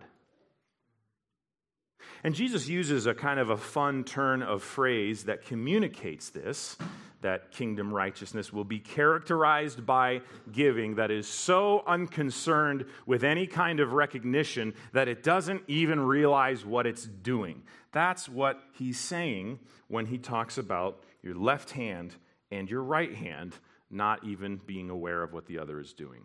And 2.24 2.36
Jesus 2.36 2.68
uses 2.68 3.06
a 3.06 3.14
kind 3.14 3.40
of 3.40 3.50
a 3.50 3.58
fun 3.58 4.04
turn 4.04 4.42
of 4.42 4.64
phrase 4.64 5.26
that 5.26 5.46
communicates 5.46 6.30
this 6.30 6.78
that 7.22 7.52
kingdom 7.52 7.94
righteousness 7.94 8.54
will 8.54 8.64
be 8.64 8.80
characterized 8.80 9.86
by 9.86 10.22
giving 10.52 10.96
that 10.96 11.12
is 11.12 11.28
so 11.28 11.84
unconcerned 11.88 12.86
with 13.06 13.24
any 13.24 13.48
kind 13.48 13.80
of 13.80 13.94
recognition 13.94 14.74
that 14.94 15.08
it 15.08 15.24
doesn't 15.24 15.62
even 15.68 16.00
realize 16.00 16.66
what 16.66 16.86
it's 16.86 17.06
doing. 17.06 17.64
That's 17.92 18.30
what 18.30 18.62
he's 18.74 19.00
saying 19.00 19.60
when 19.88 20.06
he 20.06 20.18
talks 20.18 20.58
about 20.58 21.04
your 21.24 21.36
left 21.36 21.72
hand 21.72 22.16
and 22.52 22.70
your 22.70 22.84
right 22.84 23.14
hand 23.14 23.56
not 23.90 24.24
even 24.24 24.58
being 24.66 24.90
aware 24.90 25.24
of 25.24 25.34
what 25.34 25.46
the 25.48 25.60
other 25.60 25.80
is 25.80 25.94
doing. 25.94 26.24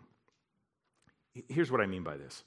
Here's 1.49 1.71
what 1.71 1.81
I 1.81 1.87
mean 1.87 2.03
by 2.03 2.17
this. 2.17 2.43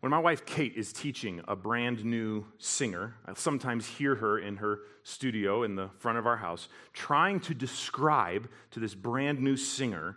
When 0.00 0.10
my 0.10 0.18
wife 0.20 0.46
Kate 0.46 0.74
is 0.76 0.92
teaching 0.92 1.40
a 1.48 1.56
brand 1.56 2.04
new 2.04 2.46
singer, 2.58 3.16
I 3.26 3.32
sometimes 3.34 3.84
hear 3.84 4.14
her 4.14 4.38
in 4.38 4.58
her 4.58 4.82
studio 5.02 5.64
in 5.64 5.74
the 5.74 5.88
front 5.98 6.18
of 6.18 6.26
our 6.26 6.36
house 6.36 6.68
trying 6.92 7.40
to 7.40 7.54
describe 7.54 8.48
to 8.70 8.78
this 8.80 8.94
brand 8.94 9.40
new 9.40 9.56
singer 9.56 10.16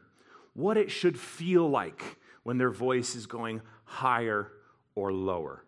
what 0.53 0.77
it 0.77 0.91
should 0.91 1.19
feel 1.19 1.67
like 1.67 2.19
when 2.43 2.59
their 2.59 2.69
voice 2.69 3.15
is 3.15 3.25
going 3.25 3.61
higher 3.85 4.51
or 4.93 5.11
lower. 5.11 5.65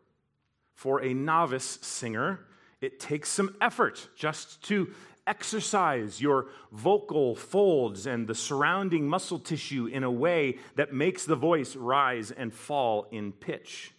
For 0.75 1.01
a 1.01 1.11
novice 1.15 1.79
singer, 1.81 2.45
it 2.81 2.99
takes 2.99 3.29
some 3.29 3.55
effort 3.61 4.09
just 4.15 4.61
to 4.65 4.93
exercise 5.25 6.21
your 6.21 6.47
vocal 6.71 7.33
folds 7.33 8.05
and 8.05 8.27
the 8.27 8.35
surrounding 8.35 9.07
muscle 9.07 9.39
tissue 9.39 9.87
in 9.87 10.03
a 10.03 10.11
way 10.11 10.59
that 10.75 10.93
makes 10.93 11.25
the 11.25 11.35
voice 11.35 11.75
rise 11.75 12.29
and 12.29 12.53
fall 12.53 13.07
in 13.09 13.31
pitch. 13.31 13.91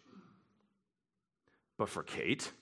But 1.76 1.88
for 1.88 2.02
Kate, 2.02 2.52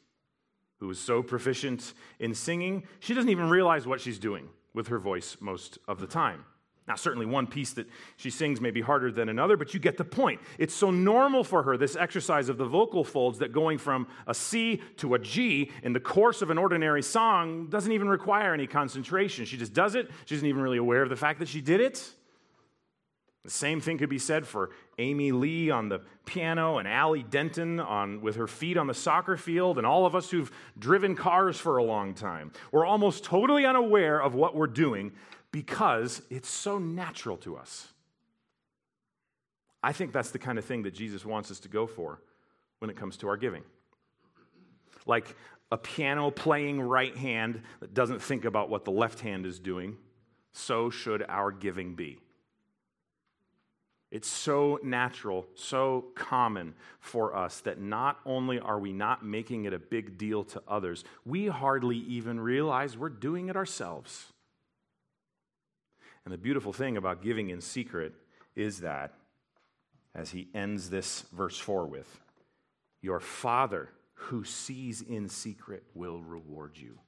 who 0.79 0.91
is 0.91 0.99
so 0.99 1.23
proficient 1.23 1.95
in 2.19 2.35
singing, 2.35 2.85
she 3.01 3.15
doesn't 3.15 3.31
even 3.31 3.49
realize 3.49 3.87
what 3.87 4.01
she's 4.01 4.19
doing 4.19 4.49
with 4.75 4.89
her 4.89 4.99
voice 4.99 5.37
most 5.41 5.79
of 5.87 6.01
the 6.01 6.07
time. 6.07 6.45
Now, 6.89 6.97
certainly 6.97 7.27
one 7.27 7.47
piece 7.47 7.73
that 7.75 7.87
she 8.17 8.29
sings 8.29 8.61
may 8.61 8.73
be 8.73 8.81
harder 8.81 9.13
than 9.13 9.29
another, 9.29 9.57
but 9.57 9.73
you 9.73 9.79
get 9.79 9.97
the 9.97 10.05
point. 10.05 10.41
It's 10.59 10.75
so 10.75 10.91
normal 10.91 11.45
for 11.45 11.63
her, 11.63 11.77
this 11.77 11.95
exercise 11.95 12.49
of 12.49 12.59
the 12.59 12.65
vocal 12.65 13.05
folds, 13.05 13.39
that 13.39 13.53
going 13.53 13.79
from 13.79 14.09
a 14.27 14.35
C 14.35 14.83
to 14.97 15.15
a 15.15 15.19
G 15.21 15.71
in 15.85 15.93
the 15.93 16.01
course 16.01 16.43
of 16.43 16.51
an 16.51 16.59
ordinary 16.59 17.03
song 17.03 17.69
doesn't 17.69 17.93
even 17.93 18.09
require 18.09 18.53
any 18.53 18.67
concentration. 18.67 19.45
She 19.45 19.57
just 19.57 19.73
does 19.73 19.95
it. 19.95 20.11
She 20.25 20.35
isn't 20.35 20.47
even 20.47 20.61
really 20.61 20.79
aware 20.79 21.03
of 21.03 21.09
the 21.09 21.17
fact 21.17 21.39
that 21.39 21.49
she 21.49 21.61
did 21.61 21.81
it. 21.81 22.11
The 23.45 23.51
same 23.51 23.81
thing 23.81 23.99
could 23.99 24.09
be 24.09 24.21
said 24.21 24.47
for 24.47 24.71
Amy 24.99 25.33
Lee 25.33 25.69
on 25.69 25.89
the 25.89 26.01
piano 26.27 26.79
and 26.79 26.87
Allie 26.87 27.25
Denton 27.25 27.81
on, 27.81 28.21
with 28.21 28.37
her 28.37 28.47
feet 28.47 28.77
on 28.77 28.87
the 28.87 28.95
soccer 28.95 29.37
field, 29.37 29.79
and 29.79 29.87
all 29.87 30.07
of 30.07 30.15
us 30.15 30.31
who've 30.31 30.51
driven 30.79 31.17
cars 31.17 31.59
for 31.59 31.79
a 31.79 31.83
long 31.83 32.15
time. 32.15 32.53
We're 32.71 32.87
almost 32.87 33.25
totally 33.25 33.67
unaware 33.67 34.23
of 34.23 34.35
what 34.35 34.55
we're 34.55 34.69
doing 34.69 35.13
because 35.51 36.23
it's 36.31 36.49
so 36.49 36.79
natural 36.79 37.37
to 37.39 37.57
us. 37.57 37.89
I 39.83 39.93
think 39.93 40.13
that's 40.13 40.31
the 40.31 40.39
kind 40.39 40.59
of 40.59 40.65
thing 40.65 40.85
that 40.85 40.95
Jesus 40.95 41.25
wants 41.25 41.51
us 41.51 41.59
to 41.61 41.69
go 41.69 41.89
for 41.89 42.21
when 42.79 42.91
it 42.91 42.97
comes 42.97 43.17
to 43.19 43.29
our 43.29 43.37
giving. 43.37 43.65
Like 45.05 45.35
a 45.73 45.77
piano 45.77 46.31
playing 46.31 46.81
right 46.81 47.17
hand 47.17 47.63
that 47.81 47.93
doesn't 47.93 48.23
think 48.23 48.45
about 48.45 48.71
what 48.71 48.85
the 48.85 48.93
left 48.93 49.19
hand 49.19 49.47
is 49.47 49.59
doing, 49.59 49.97
so 50.53 50.91
should 50.91 51.25
our 51.29 51.51
giving 51.51 51.97
be. 51.97 52.21
It's 54.13 54.29
so 54.29 54.79
natural, 54.83 55.47
so 55.55 56.05
common 56.15 56.75
for 57.01 57.35
us 57.35 57.61
that 57.61 57.81
not 57.81 58.21
only 58.27 58.61
are 58.61 58.79
we 58.79 58.93
not 58.93 59.25
making 59.25 59.65
it 59.65 59.73
a 59.73 59.79
big 59.79 60.19
deal 60.19 60.45
to 60.45 60.63
others, 60.69 61.03
we 61.25 61.47
hardly 61.47 61.97
even 61.97 62.39
realize 62.39 62.95
we're 62.95 63.09
doing 63.09 63.49
it 63.49 63.57
ourselves. 63.57 64.27
And 66.27 66.35
the 66.35 66.37
beautiful 66.37 66.75
thing 66.75 66.99
about 66.99 67.23
giving 67.23 67.49
in 67.49 67.63
secret 67.63 68.13
is 68.55 68.81
that, 68.81 69.15
as 70.15 70.31
he 70.31 70.47
ends 70.55 70.91
this 70.91 71.25
verse 71.33 71.59
4 71.59 71.87
with, 71.87 72.21
your 73.01 73.19
Father 73.19 73.89
who 74.13 74.45
sees 74.45 75.01
in 75.01 75.27
secret 75.31 75.85
will 75.95 76.21
reward 76.21 76.77
you. 76.77 76.99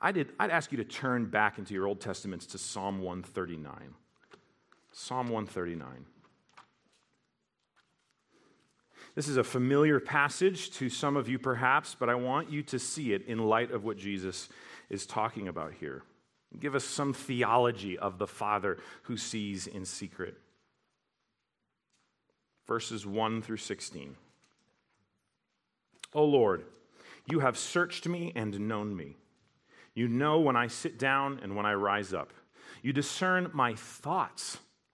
I 0.00 0.12
did, 0.12 0.32
I'd 0.40 0.50
ask 0.50 0.72
you 0.72 0.78
to 0.78 0.84
turn 0.84 1.26
back 1.26 1.58
into 1.58 1.74
your 1.74 1.86
Old 1.86 2.00
Testaments 2.00 2.46
to 2.46 2.58
Psalm 2.58 3.02
139. 3.02 3.94
Psalm 4.92 5.28
139. 5.28 6.06
This 9.14 9.28
is 9.28 9.36
a 9.36 9.44
familiar 9.44 9.98
passage 9.98 10.70
to 10.72 10.88
some 10.88 11.16
of 11.16 11.28
you, 11.28 11.38
perhaps, 11.38 11.96
but 11.98 12.08
I 12.08 12.14
want 12.14 12.50
you 12.50 12.62
to 12.64 12.78
see 12.78 13.12
it 13.12 13.26
in 13.26 13.38
light 13.38 13.70
of 13.72 13.84
what 13.84 13.96
Jesus 13.96 14.48
is 14.88 15.06
talking 15.06 15.48
about 15.48 15.72
here. 15.74 16.02
Give 16.58 16.74
us 16.74 16.84
some 16.84 17.12
theology 17.12 17.98
of 17.98 18.18
the 18.18 18.26
Father 18.26 18.78
who 19.02 19.16
sees 19.16 19.66
in 19.66 19.84
secret. 19.84 20.36
Verses 22.66 23.06
1 23.06 23.42
through 23.42 23.56
16. 23.56 24.16
O 26.14 26.24
Lord, 26.24 26.64
you 27.30 27.40
have 27.40 27.56
searched 27.56 28.06
me 28.06 28.32
and 28.34 28.68
known 28.68 28.96
me. 28.96 29.16
You 29.94 30.08
know 30.08 30.40
when 30.40 30.56
I 30.56 30.68
sit 30.68 30.98
down 30.98 31.40
and 31.42 31.56
when 31.56 31.66
I 31.66 31.74
rise 31.74 32.12
up. 32.12 32.32
You 32.82 32.92
discern 32.92 33.50
my 33.52 33.74
thoughts 33.74 34.58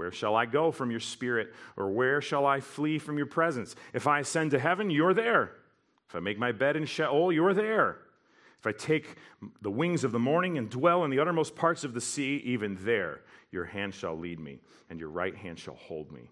Where 0.00 0.10
shall 0.10 0.34
I 0.34 0.46
go 0.46 0.72
from 0.72 0.90
your 0.90 0.98
spirit, 0.98 1.52
or 1.76 1.90
where 1.90 2.22
shall 2.22 2.46
I 2.46 2.60
flee 2.60 2.98
from 2.98 3.18
your 3.18 3.26
presence? 3.26 3.76
If 3.92 4.06
I 4.06 4.20
ascend 4.20 4.52
to 4.52 4.58
heaven, 4.58 4.88
you're 4.88 5.12
there. 5.12 5.52
If 6.08 6.14
I 6.14 6.20
make 6.20 6.38
my 6.38 6.52
bed 6.52 6.74
in 6.74 6.86
Sheol, 6.86 7.30
you're 7.30 7.52
there. 7.52 7.98
If 8.58 8.66
I 8.66 8.72
take 8.72 9.18
the 9.60 9.70
wings 9.70 10.02
of 10.02 10.12
the 10.12 10.18
morning 10.18 10.56
and 10.56 10.70
dwell 10.70 11.04
in 11.04 11.10
the 11.10 11.18
uttermost 11.18 11.54
parts 11.54 11.84
of 11.84 11.92
the 11.92 12.00
sea, 12.00 12.40
even 12.46 12.78
there 12.80 13.20
your 13.50 13.66
hand 13.66 13.92
shall 13.92 14.16
lead 14.16 14.40
me, 14.40 14.60
and 14.88 14.98
your 14.98 15.10
right 15.10 15.36
hand 15.36 15.58
shall 15.58 15.74
hold 15.76 16.10
me. 16.10 16.30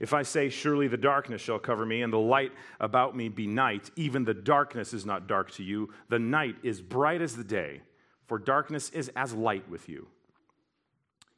If 0.00 0.12
I 0.12 0.22
say, 0.24 0.48
Surely 0.48 0.88
the 0.88 0.96
darkness 0.96 1.40
shall 1.40 1.60
cover 1.60 1.86
me, 1.86 2.02
and 2.02 2.12
the 2.12 2.18
light 2.18 2.50
about 2.80 3.16
me 3.16 3.28
be 3.28 3.46
night, 3.46 3.92
even 3.94 4.24
the 4.24 4.34
darkness 4.34 4.92
is 4.92 5.06
not 5.06 5.28
dark 5.28 5.52
to 5.52 5.62
you. 5.62 5.90
The 6.08 6.18
night 6.18 6.56
is 6.64 6.82
bright 6.82 7.22
as 7.22 7.36
the 7.36 7.44
day. 7.44 7.82
for 8.26 8.38
darkness 8.38 8.90
is 8.90 9.10
as 9.14 9.32
light 9.32 9.68
with 9.68 9.88
you. 9.88 10.08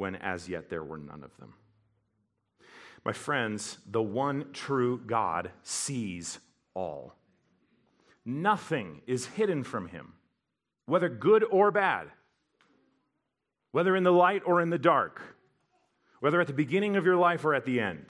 when 0.00 0.16
as 0.16 0.48
yet 0.48 0.70
there 0.70 0.82
were 0.82 0.96
none 0.96 1.22
of 1.22 1.36
them. 1.36 1.52
My 3.04 3.12
friends, 3.12 3.76
the 3.86 4.02
one 4.02 4.46
true 4.54 4.98
God 4.98 5.50
sees 5.62 6.38
all. 6.72 7.14
Nothing 8.24 9.02
is 9.06 9.26
hidden 9.26 9.62
from 9.62 9.88
him, 9.88 10.14
whether 10.86 11.10
good 11.10 11.44
or 11.44 11.70
bad, 11.70 12.08
whether 13.72 13.94
in 13.94 14.02
the 14.02 14.10
light 14.10 14.42
or 14.46 14.62
in 14.62 14.70
the 14.70 14.78
dark, 14.78 15.20
whether 16.20 16.40
at 16.40 16.46
the 16.46 16.54
beginning 16.54 16.96
of 16.96 17.04
your 17.04 17.16
life 17.16 17.44
or 17.44 17.54
at 17.54 17.66
the 17.66 17.78
end. 17.78 18.06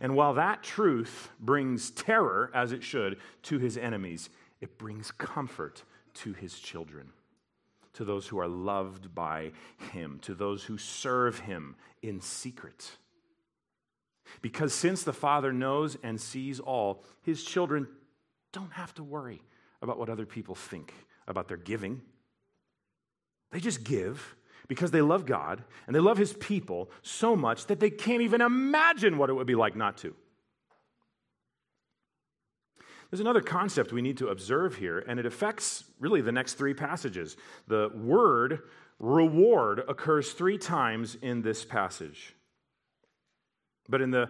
And 0.00 0.14
while 0.14 0.34
that 0.34 0.62
truth 0.62 1.30
brings 1.40 1.90
terror, 1.90 2.52
as 2.54 2.70
it 2.70 2.84
should, 2.84 3.18
to 3.42 3.58
his 3.58 3.76
enemies, 3.76 4.30
it 4.60 4.78
brings 4.78 5.10
comfort 5.10 5.82
to 6.14 6.32
his 6.32 6.60
children, 6.60 7.10
to 7.94 8.04
those 8.04 8.26
who 8.26 8.38
are 8.38 8.48
loved 8.48 9.14
by 9.14 9.52
him, 9.92 10.18
to 10.22 10.34
those 10.34 10.64
who 10.64 10.78
serve 10.78 11.40
him 11.40 11.76
in 12.02 12.20
secret. 12.20 12.90
Because 14.42 14.74
since 14.74 15.02
the 15.02 15.12
Father 15.12 15.52
knows 15.52 15.96
and 16.02 16.20
sees 16.20 16.60
all, 16.60 17.04
his 17.22 17.44
children 17.44 17.88
don't 18.52 18.72
have 18.72 18.94
to 18.94 19.02
worry 19.02 19.42
about 19.82 19.98
what 19.98 20.08
other 20.08 20.26
people 20.26 20.54
think 20.54 20.92
about 21.26 21.48
their 21.48 21.56
giving. 21.56 22.02
They 23.50 23.60
just 23.60 23.84
give 23.84 24.36
because 24.66 24.90
they 24.90 25.02
love 25.02 25.26
God 25.26 25.62
and 25.86 25.94
they 25.94 26.00
love 26.00 26.18
his 26.18 26.32
people 26.32 26.90
so 27.02 27.36
much 27.36 27.66
that 27.66 27.80
they 27.80 27.90
can't 27.90 28.22
even 28.22 28.40
imagine 28.40 29.18
what 29.18 29.30
it 29.30 29.34
would 29.34 29.46
be 29.46 29.54
like 29.54 29.76
not 29.76 29.98
to. 29.98 30.14
There's 33.10 33.20
another 33.20 33.40
concept 33.40 33.92
we 33.92 34.02
need 34.02 34.18
to 34.18 34.28
observe 34.28 34.76
here, 34.76 35.04
and 35.06 35.20
it 35.20 35.26
affects 35.26 35.84
really 36.00 36.20
the 36.20 36.32
next 36.32 36.54
three 36.54 36.74
passages. 36.74 37.36
The 37.68 37.90
word 37.94 38.62
reward 38.98 39.82
occurs 39.88 40.32
three 40.32 40.58
times 40.58 41.16
in 41.20 41.42
this 41.42 41.64
passage. 41.64 42.34
But 43.88 44.00
in 44.00 44.10
the 44.10 44.28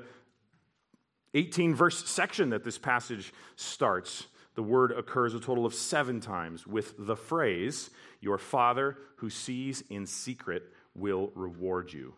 18 1.34 1.74
verse 1.74 2.08
section 2.08 2.50
that 2.50 2.64
this 2.64 2.78
passage 2.78 3.32
starts, 3.56 4.26
the 4.54 4.62
word 4.62 4.92
occurs 4.92 5.34
a 5.34 5.40
total 5.40 5.66
of 5.66 5.74
seven 5.74 6.20
times 6.20 6.66
with 6.66 6.94
the 6.98 7.16
phrase, 7.16 7.90
Your 8.20 8.38
Father 8.38 8.96
who 9.16 9.30
sees 9.30 9.82
in 9.90 10.06
secret 10.06 10.64
will 10.94 11.32
reward 11.34 11.92
you. 11.92 12.14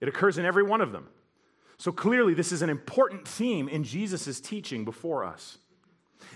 It 0.00 0.08
occurs 0.08 0.38
in 0.38 0.44
every 0.44 0.64
one 0.64 0.80
of 0.80 0.90
them. 0.90 1.08
So 1.82 1.90
clearly, 1.90 2.32
this 2.32 2.52
is 2.52 2.62
an 2.62 2.70
important 2.70 3.26
theme 3.26 3.68
in 3.68 3.82
Jesus' 3.82 4.40
teaching 4.40 4.84
before 4.84 5.24
us. 5.24 5.58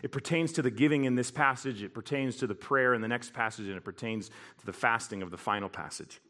It 0.02 0.10
pertains 0.10 0.50
to 0.54 0.60
the 0.60 0.72
giving 0.72 1.04
in 1.04 1.14
this 1.14 1.30
passage, 1.30 1.84
it 1.84 1.94
pertains 1.94 2.34
to 2.38 2.48
the 2.48 2.54
prayer 2.56 2.94
in 2.94 3.00
the 3.00 3.06
next 3.06 3.32
passage, 3.32 3.68
and 3.68 3.76
it 3.76 3.84
pertains 3.84 4.28
to 4.58 4.66
the 4.66 4.72
fasting 4.72 5.22
of 5.22 5.30
the 5.30 5.36
final 5.36 5.68
passage. 5.68 6.20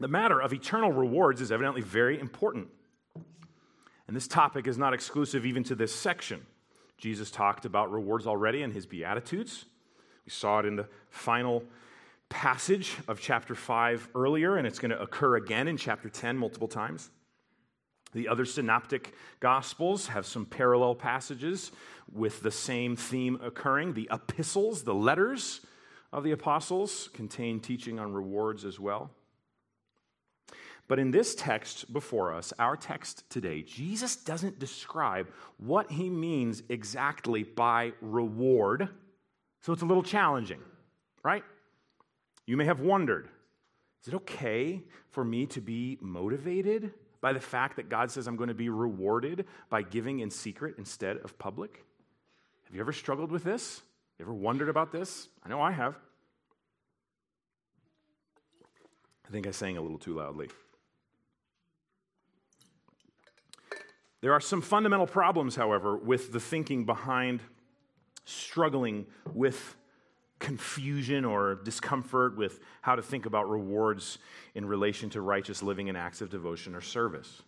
The 0.00 0.06
matter 0.06 0.38
of 0.38 0.52
eternal 0.52 0.92
rewards 0.92 1.40
is 1.40 1.50
evidently 1.50 1.80
very 1.80 2.20
important. 2.20 2.68
And 4.06 4.14
this 4.14 4.28
topic 4.28 4.66
is 4.66 4.76
not 4.76 4.92
exclusive 4.92 5.46
even 5.46 5.64
to 5.64 5.74
this 5.74 5.94
section. 5.94 6.44
Jesus 6.98 7.30
talked 7.30 7.64
about 7.64 7.90
rewards 7.90 8.26
already 8.26 8.60
in 8.60 8.72
his 8.72 8.84
Beatitudes. 8.84 9.64
We 10.26 10.30
saw 10.30 10.58
it 10.58 10.66
in 10.66 10.76
the 10.76 10.88
final 11.08 11.64
passage 12.28 12.98
of 13.08 13.18
chapter 13.18 13.54
5 13.54 14.10
earlier, 14.14 14.58
and 14.58 14.66
it's 14.66 14.78
going 14.78 14.90
to 14.90 15.00
occur 15.00 15.36
again 15.36 15.68
in 15.68 15.78
chapter 15.78 16.10
10 16.10 16.36
multiple 16.36 16.68
times. 16.68 17.10
The 18.12 18.28
other 18.28 18.44
synoptic 18.44 19.14
gospels 19.38 20.08
have 20.08 20.26
some 20.26 20.44
parallel 20.44 20.94
passages 20.94 21.70
with 22.12 22.42
the 22.42 22.50
same 22.50 22.96
theme 22.96 23.38
occurring. 23.42 23.94
The 23.94 24.08
epistles, 24.12 24.82
the 24.82 24.94
letters 24.94 25.60
of 26.12 26.24
the 26.24 26.32
apostles, 26.32 27.08
contain 27.12 27.60
teaching 27.60 27.98
on 27.98 28.12
rewards 28.12 28.64
as 28.64 28.80
well. 28.80 29.10
But 30.88 30.98
in 30.98 31.12
this 31.12 31.36
text 31.36 31.92
before 31.92 32.34
us, 32.34 32.52
our 32.58 32.76
text 32.76 33.30
today, 33.30 33.62
Jesus 33.62 34.16
doesn't 34.16 34.58
describe 34.58 35.28
what 35.58 35.88
he 35.92 36.10
means 36.10 36.64
exactly 36.68 37.44
by 37.44 37.92
reward. 38.00 38.88
So 39.60 39.72
it's 39.72 39.82
a 39.82 39.86
little 39.86 40.02
challenging, 40.02 40.58
right? 41.22 41.44
You 42.44 42.56
may 42.56 42.64
have 42.64 42.80
wondered 42.80 43.28
is 44.02 44.08
it 44.08 44.16
okay 44.16 44.82
for 45.10 45.24
me 45.24 45.46
to 45.46 45.60
be 45.60 45.98
motivated 46.00 46.92
by 47.20 47.32
the 47.32 47.40
fact 47.40 47.76
that 47.76 47.88
God 47.88 48.10
says 48.10 48.26
I'm 48.26 48.36
going 48.36 48.48
to 48.48 48.54
be 48.54 48.68
rewarded 48.68 49.46
by 49.68 49.82
giving 49.82 50.20
in 50.20 50.30
secret 50.30 50.76
instead 50.78 51.18
of 51.18 51.38
public? 51.38 51.84
Have 52.64 52.74
you 52.74 52.80
ever 52.80 52.92
struggled 52.92 53.30
with 53.30 53.44
this? 53.44 53.82
You 54.18 54.24
ever 54.24 54.34
wondered 54.34 54.68
about 54.68 54.92
this? 54.92 55.28
I 55.44 55.48
know 55.48 55.60
I 55.60 55.72
have. 55.72 55.96
I 59.26 59.32
think 59.32 59.46
I 59.46 59.50
sang 59.50 59.76
a 59.76 59.80
little 59.80 59.98
too 59.98 60.14
loudly. 60.14 60.48
There 64.20 64.32
are 64.32 64.40
some 64.40 64.60
fundamental 64.60 65.06
problems, 65.06 65.56
however, 65.56 65.96
with 65.96 66.32
the 66.32 66.40
thinking 66.40 66.84
behind 66.84 67.40
struggling 68.24 69.06
with 69.32 69.76
confusion 70.40 71.24
or 71.24 71.54
discomfort 71.54 72.36
with 72.36 72.58
how 72.82 72.96
to 72.96 73.02
think 73.02 73.26
about 73.26 73.48
rewards 73.48 74.18
in 74.54 74.64
relation 74.64 75.08
to 75.10 75.20
righteous 75.20 75.62
living 75.62 75.88
and 75.88 75.96
acts 75.96 76.20
of 76.20 76.30
devotion 76.30 76.74
or 76.74 76.80
service. 76.80 77.42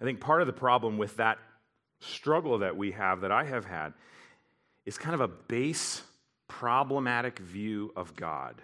I 0.00 0.04
think 0.04 0.20
part 0.20 0.42
of 0.42 0.46
the 0.46 0.52
problem 0.52 0.98
with 0.98 1.16
that 1.16 1.38
struggle 2.00 2.58
that 2.58 2.76
we 2.76 2.92
have, 2.92 3.22
that 3.22 3.32
I 3.32 3.44
have 3.44 3.64
had, 3.64 3.94
is 4.84 4.98
kind 4.98 5.14
of 5.14 5.20
a 5.22 5.28
base 5.28 6.02
problematic 6.48 7.38
view 7.38 7.92
of 7.96 8.14
God 8.14 8.62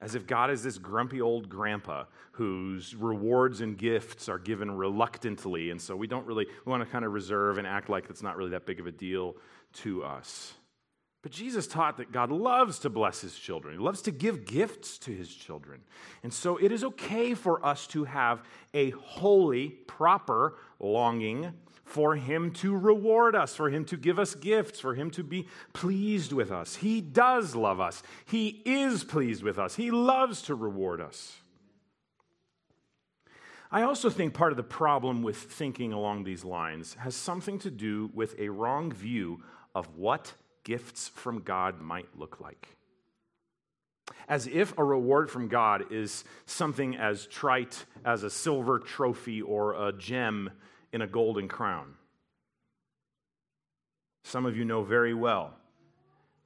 as 0.00 0.14
if 0.14 0.26
God 0.26 0.50
is 0.50 0.62
this 0.62 0.78
grumpy 0.78 1.20
old 1.20 1.48
grandpa 1.48 2.04
whose 2.32 2.94
rewards 2.94 3.60
and 3.60 3.76
gifts 3.76 4.28
are 4.28 4.38
given 4.38 4.70
reluctantly. 4.70 5.70
And 5.70 5.80
so 5.80 5.94
we 5.94 6.06
don't 6.06 6.26
really, 6.26 6.46
we 6.64 6.70
want 6.70 6.82
to 6.82 6.90
kind 6.90 7.04
of 7.04 7.12
reserve 7.12 7.58
and 7.58 7.66
act 7.66 7.90
like 7.90 8.08
it's 8.08 8.22
not 8.22 8.36
really 8.36 8.50
that 8.50 8.64
big 8.64 8.80
of 8.80 8.86
a 8.86 8.92
deal 8.92 9.36
to 9.74 10.02
us. 10.02 10.54
But 11.22 11.32
Jesus 11.32 11.66
taught 11.66 11.98
that 11.98 12.12
God 12.12 12.30
loves 12.30 12.78
to 12.80 12.90
bless 12.90 13.20
his 13.20 13.38
children. 13.38 13.74
He 13.74 13.84
loves 13.84 14.00
to 14.02 14.10
give 14.10 14.46
gifts 14.46 14.96
to 14.98 15.12
his 15.12 15.28
children. 15.34 15.82
And 16.22 16.32
so 16.32 16.56
it 16.56 16.72
is 16.72 16.82
okay 16.82 17.34
for 17.34 17.64
us 17.64 17.86
to 17.88 18.04
have 18.04 18.42
a 18.72 18.90
holy, 18.90 19.68
proper 19.68 20.56
longing 20.78 21.52
for 21.90 22.14
Him 22.14 22.52
to 22.52 22.76
reward 22.76 23.34
us, 23.34 23.54
for 23.54 23.68
Him 23.68 23.84
to 23.86 23.96
give 23.96 24.18
us 24.18 24.34
gifts, 24.34 24.80
for 24.80 24.94
Him 24.94 25.10
to 25.10 25.24
be 25.24 25.48
pleased 25.72 26.32
with 26.32 26.52
us. 26.52 26.76
He 26.76 27.00
does 27.00 27.54
love 27.54 27.80
us. 27.80 28.02
He 28.24 28.62
is 28.64 29.04
pleased 29.04 29.42
with 29.42 29.58
us. 29.58 29.74
He 29.74 29.90
loves 29.90 30.42
to 30.42 30.54
reward 30.54 31.00
us. 31.00 31.36
I 33.72 33.82
also 33.82 34.10
think 34.10 34.34
part 34.34 34.52
of 34.52 34.56
the 34.56 34.62
problem 34.62 35.22
with 35.22 35.36
thinking 35.36 35.92
along 35.92 36.24
these 36.24 36.44
lines 36.44 36.94
has 36.94 37.14
something 37.14 37.58
to 37.60 37.70
do 37.70 38.10
with 38.14 38.38
a 38.38 38.48
wrong 38.48 38.92
view 38.92 39.42
of 39.74 39.96
what 39.96 40.32
gifts 40.70 41.08
from 41.08 41.40
God 41.40 41.80
might 41.80 42.16
look 42.16 42.38
like. 42.38 42.76
As 44.28 44.46
if 44.46 44.78
a 44.78 44.84
reward 44.84 45.28
from 45.28 45.48
God 45.48 45.92
is 45.92 46.22
something 46.46 46.94
as 46.94 47.26
trite 47.26 47.86
as 48.04 48.22
a 48.22 48.30
silver 48.30 48.78
trophy 48.78 49.42
or 49.42 49.88
a 49.88 49.92
gem 49.92 50.48
in 50.92 51.02
a 51.02 51.08
golden 51.08 51.48
crown. 51.48 51.94
Some 54.22 54.46
of 54.46 54.56
you 54.56 54.64
know 54.64 54.84
very 54.84 55.12
well 55.12 55.54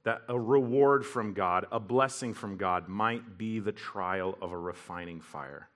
that 0.05 0.23
a 0.27 0.39
reward 0.39 1.05
from 1.05 1.33
God, 1.35 1.67
a 1.71 1.79
blessing 1.79 2.33
from 2.33 2.57
God, 2.57 2.87
might 2.87 3.37
be 3.37 3.59
the 3.59 3.71
trial 3.71 4.35
of 4.41 4.51
a 4.51 4.57
refining 4.57 5.21
fire. 5.21 5.69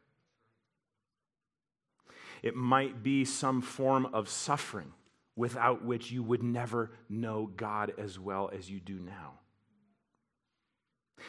It 2.41 2.55
might 2.55 3.03
be 3.03 3.25
some 3.25 3.61
form 3.61 4.07
of 4.07 4.27
suffering 4.27 4.93
without 5.39 5.85
which 5.85 6.11
you 6.11 6.21
would 6.21 6.43
never 6.43 6.91
know 7.07 7.49
God 7.55 7.93
as 7.97 8.19
well 8.19 8.51
as 8.53 8.69
you 8.69 8.77
do 8.81 8.99
now. 8.99 9.39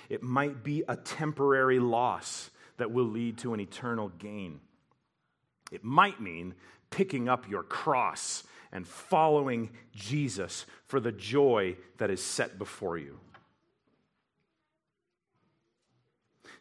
It 0.09 0.21
might 0.21 0.65
be 0.65 0.83
a 0.89 0.97
temporary 0.97 1.79
loss 1.79 2.51
that 2.79 2.91
will 2.91 3.05
lead 3.05 3.39
to 3.39 3.55
an 3.55 3.61
eternal 3.61 4.09
gain. 4.09 4.59
It 5.71 5.85
might 5.85 6.21
mean 6.21 6.57
picking 6.91 7.29
up 7.29 7.49
your 7.49 7.63
cross 7.63 8.43
and 8.73 8.85
following 8.85 9.71
Jesus 9.95 10.67
for 10.87 10.99
the 10.99 11.13
joy 11.13 11.77
that 11.99 12.11
is 12.11 12.21
set 12.21 12.59
before 12.59 12.99
you. 12.99 13.21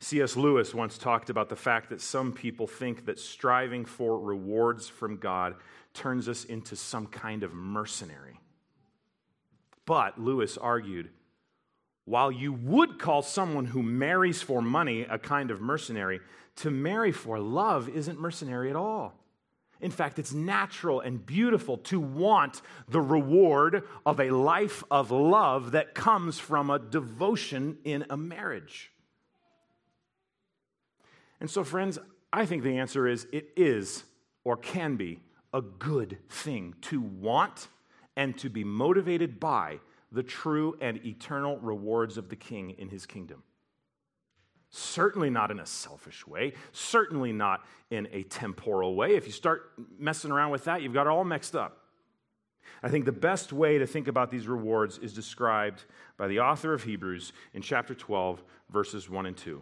C.S. 0.01 0.37
Lewis 0.37 0.75
once 0.75 0.99
talked 0.99 1.31
about 1.31 1.49
the 1.49 1.55
fact 1.55 1.89
that 1.89 1.99
some 1.99 2.31
people 2.31 2.67
think 2.67 3.05
that 3.07 3.19
striving 3.19 3.85
for 3.85 4.19
rewards 4.19 4.87
from 4.87 5.17
God 5.17 5.55
turns 5.93 6.29
us 6.29 6.45
into 6.45 6.75
some 6.75 7.07
kind 7.07 7.43
of 7.43 7.53
mercenary. 7.53 8.39
But, 9.85 10.19
Lewis 10.19 10.57
argued, 10.57 11.09
while 12.05 12.31
you 12.31 12.53
would 12.53 12.99
call 12.99 13.21
someone 13.21 13.65
who 13.65 13.83
marries 13.83 14.41
for 14.41 14.61
money 14.61 15.01
a 15.01 15.17
kind 15.17 15.51
of 15.51 15.61
mercenary, 15.61 16.19
to 16.57 16.71
marry 16.71 17.11
for 17.11 17.39
love 17.39 17.87
isn't 17.89 18.19
mercenary 18.19 18.69
at 18.69 18.75
all. 18.75 19.13
In 19.81 19.91
fact, 19.91 20.19
it's 20.19 20.33
natural 20.33 20.99
and 20.99 21.25
beautiful 21.25 21.77
to 21.77 21.99
want 21.99 22.61
the 22.89 22.99
reward 22.99 23.83
of 24.05 24.19
a 24.19 24.31
life 24.31 24.83
of 24.91 25.11
love 25.11 25.71
that 25.71 25.95
comes 25.95 26.37
from 26.37 26.69
a 26.69 26.79
devotion 26.79 27.77
in 27.85 28.05
a 28.09 28.17
marriage. 28.17 28.91
And 31.39 31.49
so, 31.49 31.63
friends, 31.63 31.97
I 32.33 32.45
think 32.45 32.63
the 32.63 32.77
answer 32.77 33.07
is 33.07 33.25
it 33.31 33.51
is 33.55 34.03
or 34.43 34.57
can 34.57 34.97
be 34.97 35.21
a 35.53 35.61
good 35.61 36.17
thing 36.29 36.75
to 36.81 37.01
want 37.01 37.67
and 38.15 38.37
to 38.37 38.49
be 38.49 38.63
motivated 38.63 39.39
by 39.39 39.79
the 40.11 40.23
true 40.23 40.77
and 40.81 41.03
eternal 41.05 41.57
rewards 41.59 42.17
of 42.17 42.29
the 42.29 42.35
king 42.35 42.71
in 42.71 42.89
his 42.89 43.05
kingdom. 43.05 43.43
Certainly 44.71 45.31
not 45.31 45.49
in 45.49 45.59
a 45.59 45.65
selfish 45.65 46.27
way, 46.27 46.53
certainly 46.71 47.31
not 47.31 47.65
in 47.89 48.07
a 48.11 48.23
temporal 48.23 48.95
way. 48.95 49.15
If 49.15 49.25
you 49.25 49.31
start 49.31 49.71
messing 49.97 50.31
around 50.31 50.51
with 50.51 50.65
that, 50.65 50.81
you've 50.81 50.93
got 50.93 51.07
it 51.07 51.09
all 51.09 51.23
mixed 51.23 51.55
up. 51.55 51.77
I 52.83 52.89
think 52.89 53.05
the 53.05 53.11
best 53.11 53.51
way 53.51 53.79
to 53.79 53.87
think 53.87 54.07
about 54.07 54.29
these 54.29 54.47
rewards 54.47 54.99
is 54.99 55.13
described 55.13 55.85
by 56.17 56.27
the 56.27 56.39
author 56.39 56.73
of 56.73 56.83
Hebrews 56.83 57.33
in 57.53 57.61
chapter 57.61 57.95
12, 57.95 58.43
verses 58.69 59.09
1 59.09 59.25
and 59.25 59.35
2. 59.35 59.61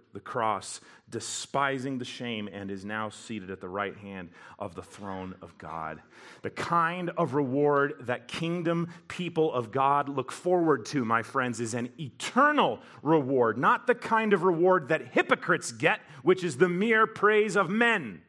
the 0.13 0.19
cross, 0.19 0.81
despising 1.09 1.97
the 1.97 2.05
shame, 2.05 2.49
and 2.51 2.69
is 2.71 2.85
now 2.85 3.09
seated 3.09 3.49
at 3.49 3.61
the 3.61 3.69
right 3.69 3.95
hand 3.97 4.29
of 4.59 4.75
the 4.75 4.81
throne 4.81 5.35
of 5.41 5.57
God. 5.57 6.01
The 6.41 6.49
kind 6.49 7.11
of 7.11 7.33
reward 7.33 7.93
that 8.01 8.27
kingdom 8.27 8.89
people 9.07 9.53
of 9.53 9.71
God 9.71 10.09
look 10.09 10.31
forward 10.31 10.85
to, 10.87 11.05
my 11.05 11.23
friends, 11.23 11.59
is 11.59 11.73
an 11.73 11.89
eternal 11.99 12.79
reward, 13.03 13.57
not 13.57 13.87
the 13.87 13.95
kind 13.95 14.33
of 14.33 14.43
reward 14.43 14.89
that 14.89 15.13
hypocrites 15.13 15.71
get, 15.71 16.01
which 16.23 16.43
is 16.43 16.57
the 16.57 16.69
mere 16.69 17.07
praise 17.07 17.55
of 17.55 17.69
men. 17.69 18.21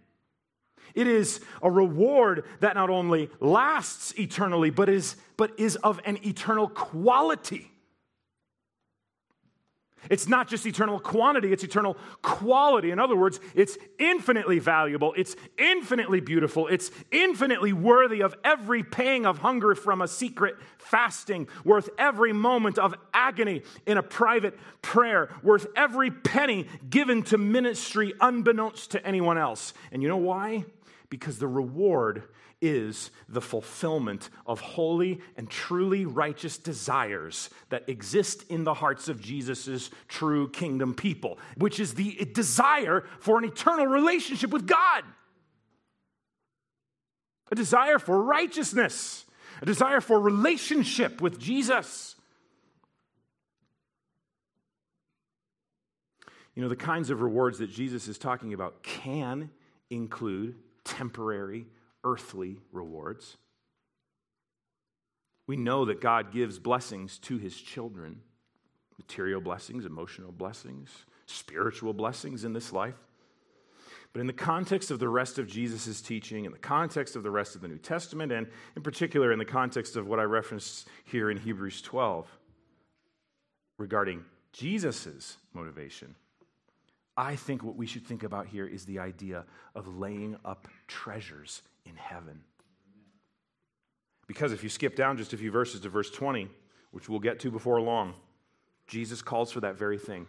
It 0.95 1.07
is 1.07 1.41
a 1.63 1.71
reward 1.71 2.45
that 2.61 2.75
not 2.75 2.91
only 2.91 3.31
lasts 3.41 4.13
eternally, 4.19 4.71
but 4.71 4.89
is, 4.89 5.17
but 5.37 5.59
is 5.59 5.77
of 5.77 6.01
an 6.05 6.19
eternal 6.27 6.69
quality. 6.69 7.72
It's 10.11 10.29
not 10.29 10.49
just 10.49 10.67
eternal 10.67 10.99
quantity, 10.99 11.53
it's 11.53 11.65
eternal 11.65 11.97
quality. 12.23 12.91
In 12.91 12.99
other 12.99 13.17
words, 13.17 13.41
it's 13.55 13.79
infinitely 13.99 14.59
valuable, 14.59 15.15
it's 15.17 15.37
infinitely 15.59 16.21
beautiful, 16.21 16.67
it's 16.67 16.91
infinitely 17.11 17.73
worthy 17.73 18.23
of 18.23 18.35
every 18.45 18.83
pang 18.83 19.27
of 19.27 19.39
hunger 19.39 19.75
from 19.75 20.03
a 20.03 20.09
secret 20.09 20.57
fasting, 20.79 21.49
worth 21.65 21.89
every 21.99 22.33
moment 22.33 22.79
of 22.79 22.95
agony 23.15 23.63
in 23.87 23.97
a 23.97 24.03
private 24.03 24.59
prayer, 24.83 25.29
worth 25.43 25.67
every 25.77 26.11
penny 26.11 26.67
given 26.91 27.23
to 27.23 27.39
ministry 27.39 28.13
unbeknownst 28.21 28.91
to 28.91 29.07
anyone 29.07 29.39
else. 29.39 29.73
And 29.93 30.03
you 30.03 30.09
know 30.09 30.17
why? 30.17 30.65
Because 31.09 31.39
the 31.39 31.49
reward 31.49 32.25
is 32.63 33.11
the 33.29 33.41
fulfillment 33.41 34.31
of 34.47 34.61
holy 34.61 35.21
and 35.37 35.51
truly 35.51 36.07
righteous 36.07 36.57
desires 36.57 37.51
that 37.69 37.87
exist 37.89 38.45
in 38.49 38.65
the 38.65 38.73
hearts 38.73 39.09
of 39.09 39.21
Jesus' 39.21 39.91
true 40.09 40.49
kingdom 40.49 40.95
people, 40.95 41.39
which 41.59 41.81
is 41.81 41.95
the 41.95 42.15
desire 42.33 43.05
for 43.19 43.37
an 43.37 43.45
eternal 43.45 43.87
relationship 43.87 44.51
with 44.51 44.67
God, 44.67 45.05
a 47.51 47.55
desire 47.55 47.99
for 47.99 48.23
righteousness, 48.23 49.27
a 49.61 49.67
desire 49.67 50.01
for 50.01 50.19
relationship 50.21 51.21
with 51.21 51.39
Jesus. 51.39 52.15
You 56.55 56.63
know, 56.63 56.69
the 56.69 56.77
kinds 56.77 57.11
of 57.11 57.23
rewards 57.23 57.59
that 57.59 57.71
Jesus 57.71 58.09
is 58.09 58.19
talking 58.19 58.55
about 58.55 58.83
can 58.83 59.51
include 59.91 60.55
temporary 60.85 61.67
earthly 62.05 62.59
rewards. 62.73 63.37
We 65.47 65.57
know 65.57 65.85
that 65.85 66.01
God 66.01 66.33
gives 66.33 66.59
blessings 66.59 67.19
to 67.21 67.39
his 67.39 67.57
children 67.57 68.21
material 68.99 69.41
blessings, 69.41 69.85
emotional 69.85 70.31
blessings, 70.31 70.91
spiritual 71.27 71.93
blessings 71.93 72.45
in 72.45 72.53
this 72.53 72.73
life. 72.73 72.95
But 74.13 74.21
in 74.21 74.27
the 74.27 74.33
context 74.33 74.91
of 74.91 74.99
the 74.99 75.09
rest 75.09 75.39
of 75.39 75.49
Jesus' 75.49 76.01
teaching, 76.01 76.45
in 76.45 76.53
the 76.53 76.59
context 76.59 77.17
of 77.17 77.23
the 77.23 77.31
rest 77.31 77.55
of 77.57 77.63
the 77.63 77.69
New 77.69 77.79
Testament, 77.79 78.31
and 78.31 78.47
in 78.77 78.83
particular 78.83 79.33
in 79.33 79.39
the 79.39 79.45
context 79.45 79.97
of 79.97 80.07
what 80.07 80.21
I 80.21 80.25
referenced 80.25 80.87
here 81.05 81.31
in 81.31 81.39
Hebrews 81.39 81.83
12 81.83 82.29
regarding 83.79 84.25
Jesus' 84.53 85.39
motivation, 85.55 86.15
I 87.17 87.37
think 87.37 87.63
what 87.63 87.77
we 87.77 87.87
should 87.87 88.07
think 88.07 88.23
about 88.23 88.47
here 88.47 88.67
is 88.67 88.85
the 88.85 88.99
idea 88.99 89.45
of 89.75 89.97
laying 89.99 90.37
up 90.45 90.69
treasures 90.87 91.63
in 91.87 91.97
heaven. 91.97 92.41
Because 94.27 94.53
if 94.53 94.63
you 94.63 94.69
skip 94.69 94.97
down 94.97 95.17
just 95.17 95.33
a 95.33 95.37
few 95.37 95.51
verses 95.51 95.81
to 95.81 95.89
verse 95.89 96.11
20, 96.11 96.49
which 96.91 97.09
we'll 97.09 97.21
get 97.21 97.41
to 97.41 97.51
before 97.51 97.81
long, 97.81 98.15
Jesus 98.87 99.23
calls 99.23 99.53
for 99.53 99.61
that 99.61 99.77
very 99.77 99.99
thing. 99.99 100.27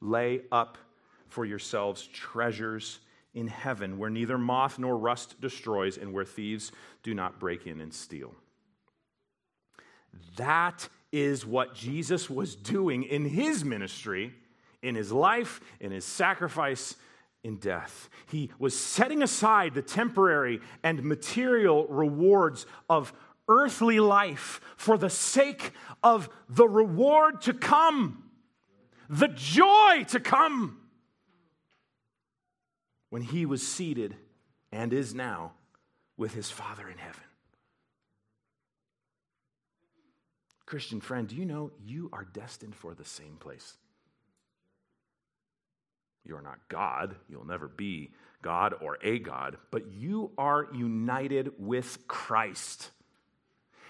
Lay 0.00 0.42
up 0.50 0.78
for 1.28 1.44
yourselves 1.44 2.06
treasures 2.08 3.00
in 3.34 3.46
heaven 3.46 3.98
where 3.98 4.10
neither 4.10 4.36
moth 4.36 4.78
nor 4.78 4.96
rust 4.98 5.40
destroys 5.40 5.96
and 5.96 6.12
where 6.12 6.24
thieves 6.24 6.72
do 7.02 7.14
not 7.14 7.38
break 7.38 7.66
in 7.66 7.80
and 7.80 7.92
steal. 7.92 8.34
That 10.36 10.88
is 11.10 11.46
what 11.46 11.74
Jesus 11.74 12.28
was 12.28 12.54
doing 12.54 13.04
in 13.04 13.24
his 13.24 13.64
ministry, 13.64 14.34
in 14.82 14.94
his 14.94 15.12
life, 15.12 15.60
in 15.80 15.90
his 15.90 16.04
sacrifice, 16.04 16.96
in 17.44 17.56
death. 17.56 18.08
He 18.26 18.50
was 18.58 18.78
setting 18.78 19.22
aside 19.22 19.74
the 19.74 19.82
temporary 19.82 20.60
and 20.82 21.02
material 21.02 21.86
rewards 21.86 22.66
of 22.88 23.12
earthly 23.48 24.00
life 24.00 24.60
for 24.76 24.96
the 24.96 25.10
sake 25.10 25.72
of 26.02 26.28
the 26.48 26.68
reward 26.68 27.42
to 27.42 27.52
come, 27.52 28.30
the 29.08 29.28
joy 29.28 30.04
to 30.08 30.20
come. 30.20 30.78
When 33.10 33.22
he 33.22 33.44
was 33.44 33.66
seated 33.66 34.16
and 34.70 34.92
is 34.92 35.14
now 35.14 35.52
with 36.16 36.32
his 36.32 36.50
Father 36.50 36.88
in 36.88 36.96
heaven. 36.96 37.20
Christian 40.64 41.02
friend, 41.02 41.28
do 41.28 41.36
you 41.36 41.44
know 41.44 41.70
you 41.84 42.08
are 42.14 42.24
destined 42.24 42.74
for 42.74 42.94
the 42.94 43.04
same 43.04 43.36
place? 43.36 43.76
You 46.24 46.36
are 46.36 46.42
not 46.42 46.58
God. 46.68 47.16
You'll 47.28 47.46
never 47.46 47.68
be 47.68 48.12
God 48.42 48.74
or 48.80 48.98
a 49.02 49.18
God, 49.18 49.56
but 49.70 49.92
you 49.92 50.32
are 50.36 50.66
united 50.72 51.52
with 51.58 52.06
Christ. 52.08 52.90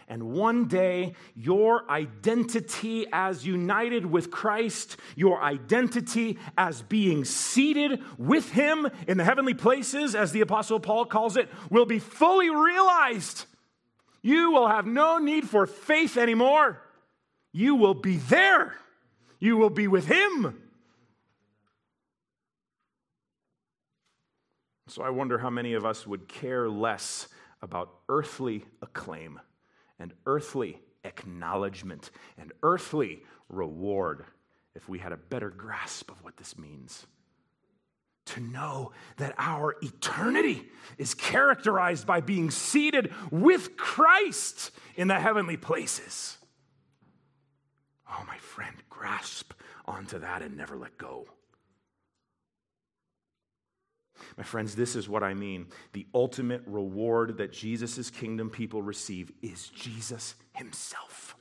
And 0.09 0.24
one 0.24 0.66
day, 0.66 1.14
your 1.34 1.88
identity 1.90 3.06
as 3.12 3.46
united 3.46 4.04
with 4.04 4.30
Christ, 4.30 4.96
your 5.16 5.42
identity 5.42 6.38
as 6.59 6.82
being 6.82 7.24
seated 7.24 8.02
with 8.18 8.50
Him 8.50 8.88
in 9.06 9.16
the 9.16 9.24
heavenly 9.24 9.54
places, 9.54 10.14
as 10.14 10.32
the 10.32 10.40
Apostle 10.40 10.80
Paul 10.80 11.06
calls 11.06 11.36
it, 11.36 11.48
will 11.70 11.86
be 11.86 11.98
fully 11.98 12.50
realized. 12.50 13.46
You 14.22 14.50
will 14.50 14.68
have 14.68 14.86
no 14.86 15.18
need 15.18 15.48
for 15.48 15.66
faith 15.66 16.16
anymore. 16.16 16.82
You 17.52 17.74
will 17.74 17.94
be 17.94 18.16
there. 18.16 18.74
You 19.38 19.56
will 19.56 19.70
be 19.70 19.88
with 19.88 20.06
Him. 20.06 20.62
So 24.93 25.03
I 25.03 25.09
wonder 25.09 25.38
how 25.38 25.49
many 25.49 25.72
of 25.72 25.86
us 25.86 26.07
would 26.07 26.28
care 26.28 26.68
less 26.68 27.28
about 27.62 27.95
earthly 28.11 28.66
acclaim 28.82 29.40
and 29.99 30.12
earthly 30.26 30.80
acknowledgement 31.03 32.11
and 32.36 32.53
earthly 32.62 33.22
reward 33.49 34.26
if 34.74 34.90
we 34.90 34.99
had 34.99 35.12
a 35.12 35.16
better 35.16 35.49
grasp 35.49 36.11
of 36.11 36.22
what 36.22 36.36
this 36.36 36.59
means. 36.59 37.07
to 38.24 38.40
know 38.40 38.93
that 39.16 39.34
our 39.38 39.76
eternity 39.82 40.68
is 40.99 41.14
characterized 41.14 42.07
by 42.07 42.20
being 42.20 42.51
seated 42.51 43.12
with 43.30 43.76
Christ 43.76 44.70
in 44.97 45.09
the 45.09 45.18
heavenly 45.18 45.57
places. 45.57 46.38
Oh, 48.09 48.24
my 48.26 48.36
friend, 48.38 48.76
grasp 48.88 49.53
onto 49.86 50.18
that 50.18 50.43
and 50.43 50.57
never 50.57 50.76
let 50.76 50.97
go. 50.99 51.26
My 54.36 54.44
friends, 54.44 54.74
this 54.74 54.96
is 54.96 55.08
what 55.08 55.22
I 55.22 55.34
mean. 55.34 55.66
The 55.92 56.06
ultimate 56.14 56.62
reward 56.66 57.38
that 57.38 57.52
Jesus' 57.52 58.10
kingdom 58.10 58.50
people 58.50 58.82
receive 58.82 59.30
is 59.42 59.68
Jesus 59.68 60.34
himself. 60.52 61.36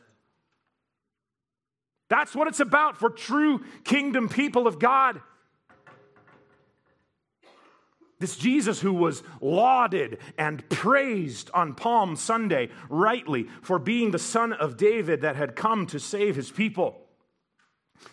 That's 2.09 2.35
what 2.35 2.47
it's 2.47 2.59
about 2.59 2.97
for 2.97 3.09
true 3.09 3.63
kingdom 3.83 4.27
people 4.27 4.67
of 4.67 4.79
God. 4.79 5.21
This 8.19 8.35
Jesus 8.35 8.79
who 8.79 8.93
was 8.93 9.23
lauded 9.39 10.19
and 10.37 10.67
praised 10.69 11.49
on 11.55 11.73
Palm 11.73 12.15
Sunday 12.15 12.69
rightly 12.87 13.47
for 13.63 13.79
being 13.79 14.11
the 14.11 14.19
son 14.19 14.53
of 14.53 14.77
David 14.77 15.21
that 15.21 15.35
had 15.35 15.55
come 15.55 15.87
to 15.87 15.99
save 15.99 16.35
his 16.35 16.51
people. 16.51 17.00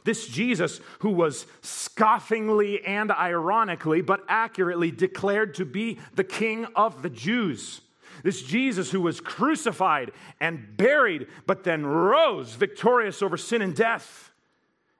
This 0.04 0.26
Jesus 0.26 0.80
who 1.00 1.10
was 1.10 1.46
scoffingly 1.62 2.86
and 2.86 3.10
ironically, 3.10 4.00
but 4.00 4.24
accurately 4.28 4.90
declared 4.90 5.54
to 5.54 5.64
be 5.64 5.98
the 6.14 6.24
king 6.24 6.66
of 6.76 7.02
the 7.02 7.10
Jews. 7.10 7.80
This 8.22 8.42
Jesus 8.42 8.90
who 8.90 9.00
was 9.00 9.20
crucified 9.20 10.12
and 10.40 10.76
buried, 10.76 11.28
but 11.46 11.64
then 11.64 11.86
rose 11.86 12.54
victorious 12.54 13.22
over 13.22 13.36
sin 13.36 13.62
and 13.62 13.74
death. 13.74 14.32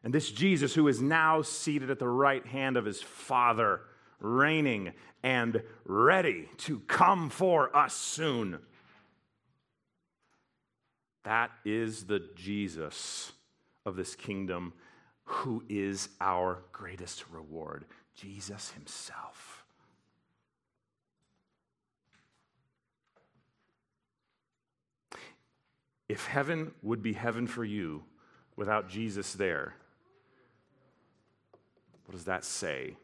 And 0.04 0.14
this 0.14 0.30
Jesus 0.30 0.74
who 0.74 0.86
is 0.88 1.02
now 1.02 1.42
seated 1.42 1.90
at 1.90 1.98
the 1.98 2.08
right 2.08 2.46
hand 2.46 2.76
of 2.76 2.84
his 2.84 3.02
Father 3.02 3.80
reigning, 4.20 4.92
and 5.22 5.62
ready 5.84 6.48
to 6.58 6.80
come 6.80 7.30
for 7.30 7.74
us 7.76 7.94
soon. 7.94 8.58
That 11.24 11.50
is 11.64 12.04
the 12.04 12.28
Jesus 12.34 13.32
of 13.88 13.96
this 13.96 14.14
kingdom 14.14 14.72
who 15.24 15.64
is 15.68 16.08
our 16.20 16.62
greatest 16.72 17.24
reward 17.30 17.84
Jesus 18.14 18.70
Himself. 18.70 19.64
If 26.08 26.26
heaven 26.26 26.72
would 26.82 27.02
be 27.02 27.12
heaven 27.12 27.46
for 27.46 27.64
you 27.64 28.04
without 28.56 28.88
Jesus 28.88 29.34
there, 29.34 29.74
what 32.06 32.14
does 32.14 32.24
that 32.24 32.44
say 32.44 32.96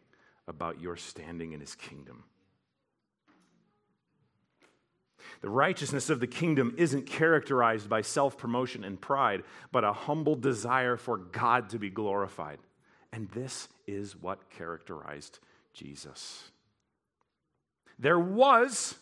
about 0.46 0.80
your 0.80 0.96
standing 0.96 1.52
in 1.52 1.60
his 1.60 1.74
kingdom. 1.74 2.24
The 5.44 5.50
righteousness 5.50 6.08
of 6.08 6.20
the 6.20 6.26
kingdom 6.26 6.74
isn't 6.78 7.04
characterized 7.04 7.86
by 7.86 8.00
self 8.00 8.38
promotion 8.38 8.82
and 8.82 8.98
pride, 8.98 9.42
but 9.72 9.84
a 9.84 9.92
humble 9.92 10.36
desire 10.36 10.96
for 10.96 11.18
God 11.18 11.68
to 11.68 11.78
be 11.78 11.90
glorified. 11.90 12.60
And 13.12 13.28
this 13.28 13.68
is 13.86 14.16
what 14.16 14.48
characterized 14.48 15.40
Jesus. 15.74 16.44
There 17.98 18.18
was 18.18 18.94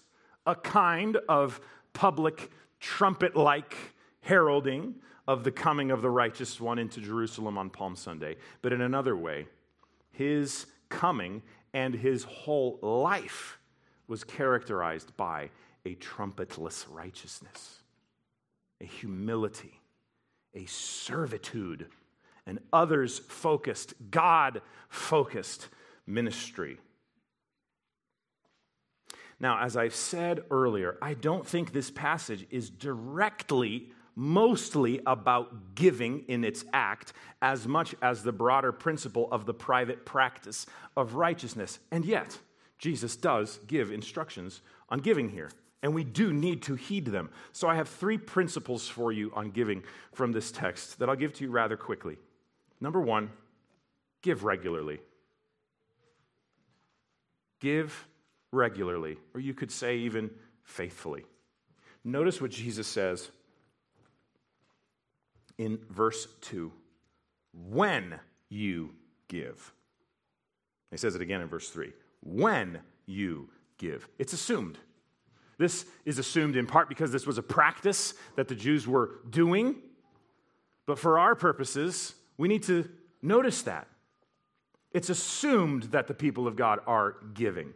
a 0.44 0.56
kind 0.56 1.16
of 1.28 1.60
public 1.92 2.50
trumpet 2.80 3.36
like 3.36 3.76
heralding 4.22 4.96
of 5.28 5.44
the 5.44 5.52
coming 5.52 5.92
of 5.92 6.02
the 6.02 6.10
righteous 6.10 6.60
one 6.60 6.80
into 6.80 7.00
Jerusalem 7.00 7.56
on 7.56 7.70
Palm 7.70 7.94
Sunday, 7.94 8.34
but 8.62 8.72
in 8.72 8.80
another 8.80 9.16
way, 9.16 9.46
his 10.10 10.66
coming 10.88 11.40
and 11.72 11.94
his 11.94 12.24
whole 12.24 12.80
life 12.82 13.60
was 14.08 14.24
characterized 14.24 15.16
by 15.16 15.48
a 15.84 15.94
trumpetless 15.96 16.86
righteousness, 16.90 17.82
a 18.80 18.84
humility, 18.84 19.80
a 20.54 20.64
servitude, 20.66 21.86
an 22.46 22.60
others 22.72 23.18
focused, 23.18 23.94
God 24.10 24.62
focused 24.88 25.68
ministry. 26.06 26.78
Now, 29.40 29.58
as 29.60 29.76
I've 29.76 29.94
said 29.94 30.44
earlier, 30.50 30.96
I 31.02 31.14
don't 31.14 31.46
think 31.46 31.72
this 31.72 31.90
passage 31.90 32.46
is 32.50 32.70
directly 32.70 33.90
mostly 34.14 35.00
about 35.06 35.74
giving 35.74 36.20
in 36.28 36.44
its 36.44 36.64
act 36.72 37.12
as 37.40 37.66
much 37.66 37.94
as 38.02 38.22
the 38.22 38.32
broader 38.32 38.70
principle 38.70 39.28
of 39.32 39.46
the 39.46 39.54
private 39.54 40.04
practice 40.04 40.66
of 40.96 41.14
righteousness. 41.14 41.78
And 41.90 42.04
yet, 42.04 42.38
Jesus 42.78 43.16
does 43.16 43.58
give 43.66 43.90
instructions 43.90 44.60
on 44.88 44.98
giving 45.00 45.30
here, 45.30 45.50
and 45.82 45.94
we 45.94 46.04
do 46.04 46.32
need 46.32 46.62
to 46.62 46.74
heed 46.74 47.06
them. 47.06 47.30
So 47.52 47.68
I 47.68 47.74
have 47.74 47.88
three 47.88 48.18
principles 48.18 48.88
for 48.88 49.12
you 49.12 49.32
on 49.34 49.50
giving 49.50 49.82
from 50.12 50.32
this 50.32 50.52
text 50.52 50.98
that 50.98 51.08
I'll 51.08 51.16
give 51.16 51.32
to 51.34 51.44
you 51.44 51.50
rather 51.50 51.76
quickly. 51.76 52.18
Number 52.80 53.00
one, 53.00 53.30
give 54.22 54.44
regularly. 54.44 55.00
Give 57.60 58.06
regularly, 58.52 59.18
or 59.34 59.40
you 59.40 59.54
could 59.54 59.70
say 59.70 59.96
even 59.98 60.30
faithfully. 60.64 61.24
Notice 62.04 62.40
what 62.40 62.50
Jesus 62.50 62.86
says 62.86 63.30
in 65.58 65.78
verse 65.90 66.26
2 66.42 66.72
when 67.70 68.18
you 68.48 68.90
give. 69.28 69.72
He 70.90 70.96
says 70.96 71.14
it 71.14 71.22
again 71.22 71.40
in 71.40 71.48
verse 71.48 71.68
3 71.70 71.92
when 72.20 72.80
you 73.06 73.48
give. 73.78 74.08
It's 74.18 74.32
assumed. 74.32 74.78
This 75.62 75.86
is 76.04 76.18
assumed 76.18 76.56
in 76.56 76.66
part 76.66 76.88
because 76.88 77.12
this 77.12 77.24
was 77.24 77.38
a 77.38 77.42
practice 77.42 78.14
that 78.34 78.48
the 78.48 78.54
Jews 78.56 78.84
were 78.84 79.20
doing. 79.30 79.76
But 80.86 80.98
for 80.98 81.20
our 81.20 81.36
purposes, 81.36 82.16
we 82.36 82.48
need 82.48 82.64
to 82.64 82.88
notice 83.22 83.62
that. 83.62 83.86
It's 84.90 85.08
assumed 85.08 85.84
that 85.84 86.08
the 86.08 86.14
people 86.14 86.48
of 86.48 86.56
God 86.56 86.80
are 86.84 87.14
giving. 87.32 87.74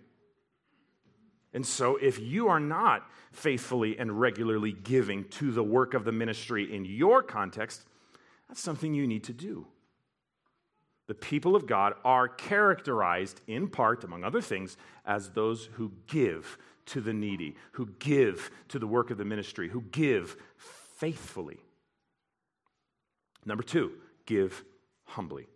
And 1.54 1.64
so, 1.64 1.94
if 1.94 2.18
you 2.18 2.48
are 2.48 2.58
not 2.58 3.08
faithfully 3.30 3.96
and 3.96 4.20
regularly 4.20 4.72
giving 4.72 5.22
to 5.38 5.52
the 5.52 5.62
work 5.62 5.94
of 5.94 6.04
the 6.04 6.10
ministry 6.10 6.74
in 6.74 6.84
your 6.84 7.22
context, 7.22 7.84
that's 8.48 8.60
something 8.60 8.94
you 8.94 9.06
need 9.06 9.22
to 9.22 9.32
do. 9.32 9.64
The 11.06 11.14
people 11.14 11.54
of 11.54 11.68
God 11.68 11.94
are 12.04 12.26
characterized 12.26 13.42
in 13.46 13.68
part, 13.68 14.02
among 14.02 14.24
other 14.24 14.40
things, 14.40 14.76
as 15.04 15.30
those 15.30 15.66
who 15.74 15.92
give 16.08 16.58
to 16.86 17.00
the 17.00 17.12
needy, 17.12 17.56
who 17.72 17.86
give 17.98 18.50
to 18.68 18.78
the 18.78 18.86
work 18.86 19.10
of 19.10 19.18
the 19.18 19.24
ministry, 19.24 19.68
who 19.68 19.82
give 19.82 20.36
faithfully. 20.96 21.58
Number 23.44 23.62
two, 23.62 23.92
give 24.24 24.64
humbly. 25.04 25.46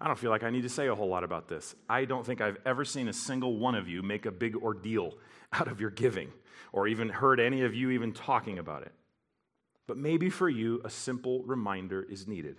I 0.00 0.06
don't 0.06 0.18
feel 0.18 0.30
like 0.30 0.44
I 0.44 0.50
need 0.50 0.62
to 0.62 0.68
say 0.68 0.86
a 0.86 0.94
whole 0.94 1.08
lot 1.08 1.24
about 1.24 1.48
this. 1.48 1.74
I 1.88 2.04
don't 2.04 2.24
think 2.24 2.40
I've 2.40 2.58
ever 2.64 2.84
seen 2.84 3.08
a 3.08 3.12
single 3.12 3.56
one 3.56 3.74
of 3.74 3.88
you 3.88 4.02
make 4.02 4.26
a 4.26 4.30
big 4.30 4.56
ordeal 4.56 5.14
out 5.52 5.68
of 5.68 5.80
your 5.80 5.90
giving 5.90 6.32
or 6.72 6.86
even 6.86 7.08
heard 7.08 7.40
any 7.40 7.62
of 7.62 7.74
you 7.74 7.90
even 7.90 8.12
talking 8.12 8.58
about 8.58 8.82
it. 8.82 8.92
But 9.86 9.96
maybe 9.96 10.28
for 10.30 10.48
you, 10.48 10.82
a 10.84 10.90
simple 10.90 11.42
reminder 11.44 12.02
is 12.02 12.28
needed. 12.28 12.58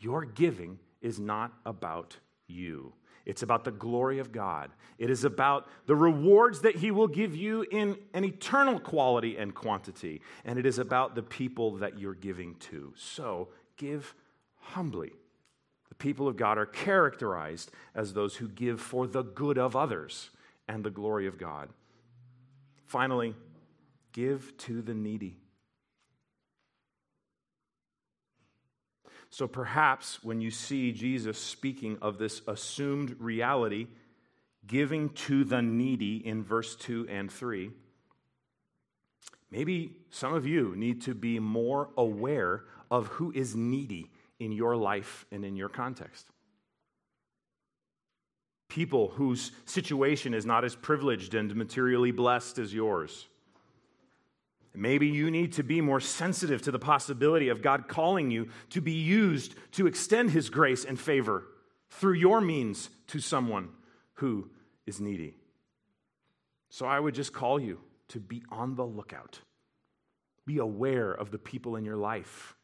Your 0.00 0.24
giving 0.24 0.78
is 1.00 1.20
not 1.20 1.52
about 1.64 2.16
you. 2.46 2.94
It's 3.26 3.42
about 3.42 3.64
the 3.64 3.70
glory 3.70 4.18
of 4.18 4.32
God. 4.32 4.70
It 4.98 5.10
is 5.10 5.24
about 5.24 5.66
the 5.86 5.96
rewards 5.96 6.60
that 6.60 6.76
He 6.76 6.90
will 6.90 7.08
give 7.08 7.34
you 7.34 7.64
in 7.70 7.96
an 8.12 8.24
eternal 8.24 8.78
quality 8.78 9.36
and 9.36 9.54
quantity. 9.54 10.20
And 10.44 10.58
it 10.58 10.66
is 10.66 10.78
about 10.78 11.14
the 11.14 11.22
people 11.22 11.76
that 11.76 11.98
you're 11.98 12.14
giving 12.14 12.56
to. 12.70 12.92
So 12.96 13.48
give 13.76 14.14
humbly. 14.58 15.12
The 15.88 15.94
people 15.94 16.28
of 16.28 16.36
God 16.36 16.58
are 16.58 16.66
characterized 16.66 17.70
as 17.94 18.12
those 18.12 18.36
who 18.36 18.48
give 18.48 18.80
for 18.80 19.06
the 19.06 19.22
good 19.22 19.58
of 19.58 19.74
others 19.76 20.30
and 20.68 20.84
the 20.84 20.90
glory 20.90 21.26
of 21.26 21.38
God. 21.38 21.68
Finally, 22.86 23.34
give 24.12 24.56
to 24.58 24.82
the 24.82 24.94
needy. 24.94 25.38
So 29.34 29.48
perhaps 29.48 30.22
when 30.22 30.40
you 30.40 30.52
see 30.52 30.92
Jesus 30.92 31.36
speaking 31.36 31.98
of 32.00 32.18
this 32.18 32.40
assumed 32.46 33.16
reality, 33.18 33.88
giving 34.64 35.08
to 35.08 35.42
the 35.42 35.60
needy 35.60 36.24
in 36.24 36.44
verse 36.44 36.76
2 36.76 37.08
and 37.10 37.28
3, 37.32 37.72
maybe 39.50 39.96
some 40.10 40.34
of 40.34 40.46
you 40.46 40.76
need 40.76 41.02
to 41.02 41.16
be 41.16 41.40
more 41.40 41.88
aware 41.96 42.62
of 42.92 43.08
who 43.08 43.32
is 43.32 43.56
needy 43.56 44.08
in 44.38 44.52
your 44.52 44.76
life 44.76 45.26
and 45.32 45.44
in 45.44 45.56
your 45.56 45.68
context. 45.68 46.28
People 48.68 49.08
whose 49.08 49.50
situation 49.64 50.32
is 50.32 50.46
not 50.46 50.64
as 50.64 50.76
privileged 50.76 51.34
and 51.34 51.56
materially 51.56 52.12
blessed 52.12 52.60
as 52.60 52.72
yours. 52.72 53.26
Maybe 54.74 55.06
you 55.06 55.30
need 55.30 55.52
to 55.52 55.62
be 55.62 55.80
more 55.80 56.00
sensitive 56.00 56.62
to 56.62 56.72
the 56.72 56.80
possibility 56.80 57.48
of 57.48 57.62
God 57.62 57.86
calling 57.86 58.32
you 58.32 58.48
to 58.70 58.80
be 58.80 58.92
used 58.92 59.54
to 59.72 59.86
extend 59.86 60.30
His 60.30 60.50
grace 60.50 60.84
and 60.84 60.98
favor 60.98 61.44
through 61.90 62.14
your 62.14 62.40
means 62.40 62.90
to 63.08 63.20
someone 63.20 63.68
who 64.14 64.50
is 64.84 65.00
needy. 65.00 65.36
So 66.70 66.86
I 66.86 66.98
would 66.98 67.14
just 67.14 67.32
call 67.32 67.60
you 67.60 67.78
to 68.08 68.18
be 68.18 68.42
on 68.50 68.74
the 68.74 68.84
lookout. 68.84 69.38
Be 70.44 70.58
aware 70.58 71.12
of 71.12 71.30
the 71.30 71.38
people 71.38 71.76
in 71.76 71.84
your 71.84 71.96
life. 71.96 72.56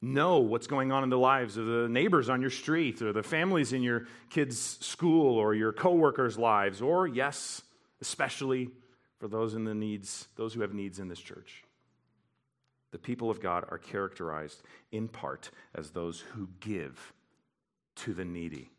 Know 0.00 0.38
what's 0.38 0.68
going 0.68 0.92
on 0.92 1.02
in 1.02 1.10
the 1.10 1.18
lives 1.18 1.56
of 1.56 1.66
the 1.66 1.88
neighbors 1.88 2.28
on 2.28 2.40
your 2.40 2.50
street 2.50 3.02
or 3.02 3.12
the 3.12 3.24
families 3.24 3.72
in 3.72 3.82
your 3.82 4.06
kids' 4.30 4.78
school 4.80 5.36
or 5.36 5.52
your 5.52 5.72
coworkers' 5.72 6.38
lives, 6.38 6.80
or, 6.80 7.08
yes, 7.08 7.62
especially 8.00 8.70
for 9.18 9.28
those 9.28 9.54
in 9.54 9.64
the 9.64 9.74
needs, 9.74 10.28
those 10.36 10.54
who 10.54 10.60
have 10.60 10.74
needs 10.74 10.98
in 10.98 11.08
this 11.08 11.20
church. 11.20 11.64
The 12.90 12.98
people 12.98 13.30
of 13.30 13.40
God 13.40 13.64
are 13.68 13.78
characterized 13.78 14.62
in 14.92 15.08
part 15.08 15.50
as 15.74 15.90
those 15.90 16.20
who 16.20 16.48
give 16.60 17.12
to 17.96 18.14
the 18.14 18.24
needy. 18.24 18.70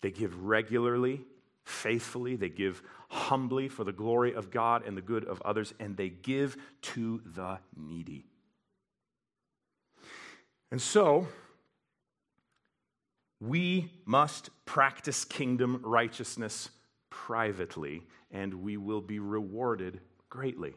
They 0.00 0.10
give 0.10 0.44
regularly, 0.44 1.20
faithfully, 1.64 2.36
they 2.36 2.48
give 2.48 2.82
humbly 3.08 3.68
for 3.68 3.84
the 3.84 3.92
glory 3.92 4.34
of 4.34 4.50
God 4.50 4.84
and 4.84 4.96
the 4.96 5.02
good 5.02 5.24
of 5.24 5.40
others, 5.42 5.74
and 5.78 5.96
they 5.96 6.08
give 6.08 6.56
to 6.82 7.20
the 7.24 7.58
needy. 7.76 8.24
And 10.72 10.80
so, 10.80 11.28
we 13.40 13.90
must 14.06 14.50
practice 14.64 15.24
kingdom 15.24 15.80
righteousness 15.84 16.70
privately, 17.12 18.02
and 18.30 18.54
we 18.54 18.78
will 18.78 19.02
be 19.02 19.18
rewarded 19.18 20.00
greatly. 20.30 20.72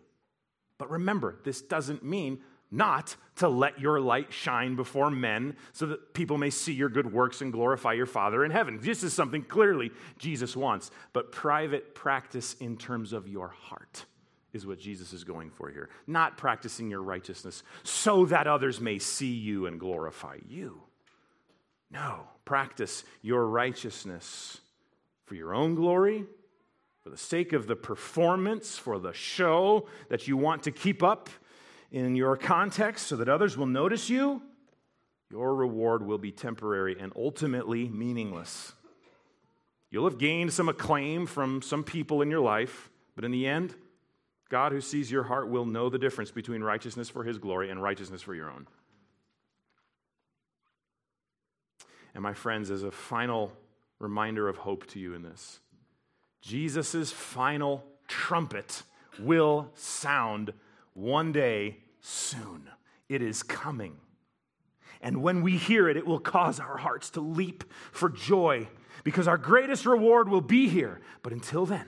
But 0.78 0.92
remember, 0.92 1.40
this 1.46 1.62
doesn't 1.62 2.04
mean 2.04 2.42
not 2.70 3.16
to 3.38 3.48
let 3.48 3.80
your 3.80 4.02
light 4.02 4.34
shine 4.34 4.76
before 4.76 5.10
men 5.10 5.56
so 5.72 5.86
that 5.86 6.14
people 6.14 6.38
may 6.38 6.50
see 6.50 6.74
your 6.74 6.90
good 6.90 7.12
works 7.12 7.42
and 7.42 7.54
glorify 7.54 7.94
your 7.94 8.06
Father 8.06 8.44
in 8.44 8.52
heaven. 8.52 8.80
This 8.82 9.02
is 9.02 9.14
something 9.14 9.44
clearly 9.44 9.92
Jesus 10.18 10.58
wants, 10.58 10.92
but 11.14 11.32
private 11.32 11.96
practice 11.96 12.56
in 12.60 12.76
terms 12.76 13.14
of 13.14 13.30
your 13.30 13.48
heart 13.48 14.06
is 14.52 14.66
what 14.66 14.80
Jesus 14.80 15.14
is 15.14 15.24
going 15.24 15.52
for 15.52 15.70
here. 15.70 15.90
Not 16.06 16.38
practicing 16.38 16.90
your 16.90 17.02
righteousness 17.02 17.64
so 17.84 18.26
that 18.26 18.48
others 18.48 18.82
may 18.82 19.00
see 19.00 19.34
you 19.34 19.68
and 19.68 19.80
glorify 19.80 20.40
you. 20.46 20.82
No, 21.92 22.28
practice 22.44 23.06
your 23.22 23.48
righteousness 23.48 24.60
for 25.26 25.36
your 25.36 25.53
own 25.53 25.76
glory, 25.76 26.26
for 27.03 27.09
the 27.09 27.17
sake 27.17 27.53
of 27.53 27.67
the 27.67 27.76
performance, 27.76 28.78
for 28.78 28.99
the 28.99 29.13
show 29.13 29.88
that 30.09 30.28
you 30.28 30.38
want 30.38 30.63
to 30.63 30.71
keep 30.71 31.03
up 31.03 31.30
in 31.91 32.15
your 32.15 32.36
context 32.38 33.07
so 33.07 33.15
that 33.15 33.30
others 33.30 33.57
will 33.57 33.65
notice 33.65 34.09
you, 34.09 34.41
your 35.30 35.55
reward 35.55 36.05
will 36.05 36.17
be 36.17 36.32
temporary 36.32 36.97
and 36.99 37.11
ultimately 37.15 37.89
meaningless. 37.89 38.73
You'll 39.91 40.09
have 40.09 40.17
gained 40.17 40.53
some 40.53 40.69
acclaim 40.69 41.26
from 41.26 41.61
some 41.61 41.84
people 41.84 42.21
in 42.21 42.30
your 42.30 42.41
life, 42.41 42.89
but 43.15 43.23
in 43.23 43.32
the 43.32 43.47
end, 43.47 43.76
God 44.49 44.71
who 44.71 44.82
sees 44.82 45.11
your 45.11 45.23
heart 45.23 45.49
will 45.49 45.65
know 45.65 45.89
the 45.89 45.97
difference 45.97 46.32
between 46.32 46.61
righteousness 46.61 47.09
for 47.09 47.23
his 47.23 47.38
glory 47.38 47.69
and 47.69 47.82
righteousness 47.82 48.21
for 48.21 48.36
your 48.36 48.51
own. 48.51 48.67
And 52.13 52.21
my 52.21 52.34
friends, 52.34 52.71
as 52.71 52.84
a 52.84 52.91
final 52.91 53.51
reminder 54.00 54.48
of 54.48 54.58
hope 54.58 54.86
to 54.88 55.00
you 55.00 55.14
in 55.14 55.24
this, 55.24 55.60
Jesus' 56.41 57.12
final 57.12 57.84
trumpet 58.08 58.84
will 59.20 59.72
sound 59.74 60.54
one 60.93 61.32
day 61.32 61.78
soon. 62.00 62.70
It 63.10 63.22
is 63.22 63.43
coming. 63.43 63.98
And 65.02 65.22
when 65.22 65.41
we 65.41 65.58
hear 65.58 65.88
it, 65.89 65.98
it 65.98 66.08
will 66.08 66.20
cause 66.20 66.60
our 66.60 66.78
hearts 66.78 67.10
to 67.12 67.22
leap 67.22 67.64
for 67.91 68.10
joy 68.10 68.68
because 69.04 69.28
our 69.28 69.38
greatest 69.38 69.86
reward 69.86 70.30
will 70.30 70.41
be 70.41 70.68
here. 70.68 71.02
But 71.22 71.34
until 71.34 71.66
then, 71.66 71.88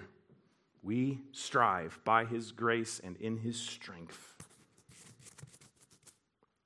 we 0.84 1.20
strive 1.32 2.00
by 2.04 2.26
His 2.26 2.52
grace 2.52 3.02
and 3.04 3.18
in 3.18 3.38
His 3.38 3.60
strength 3.60 4.36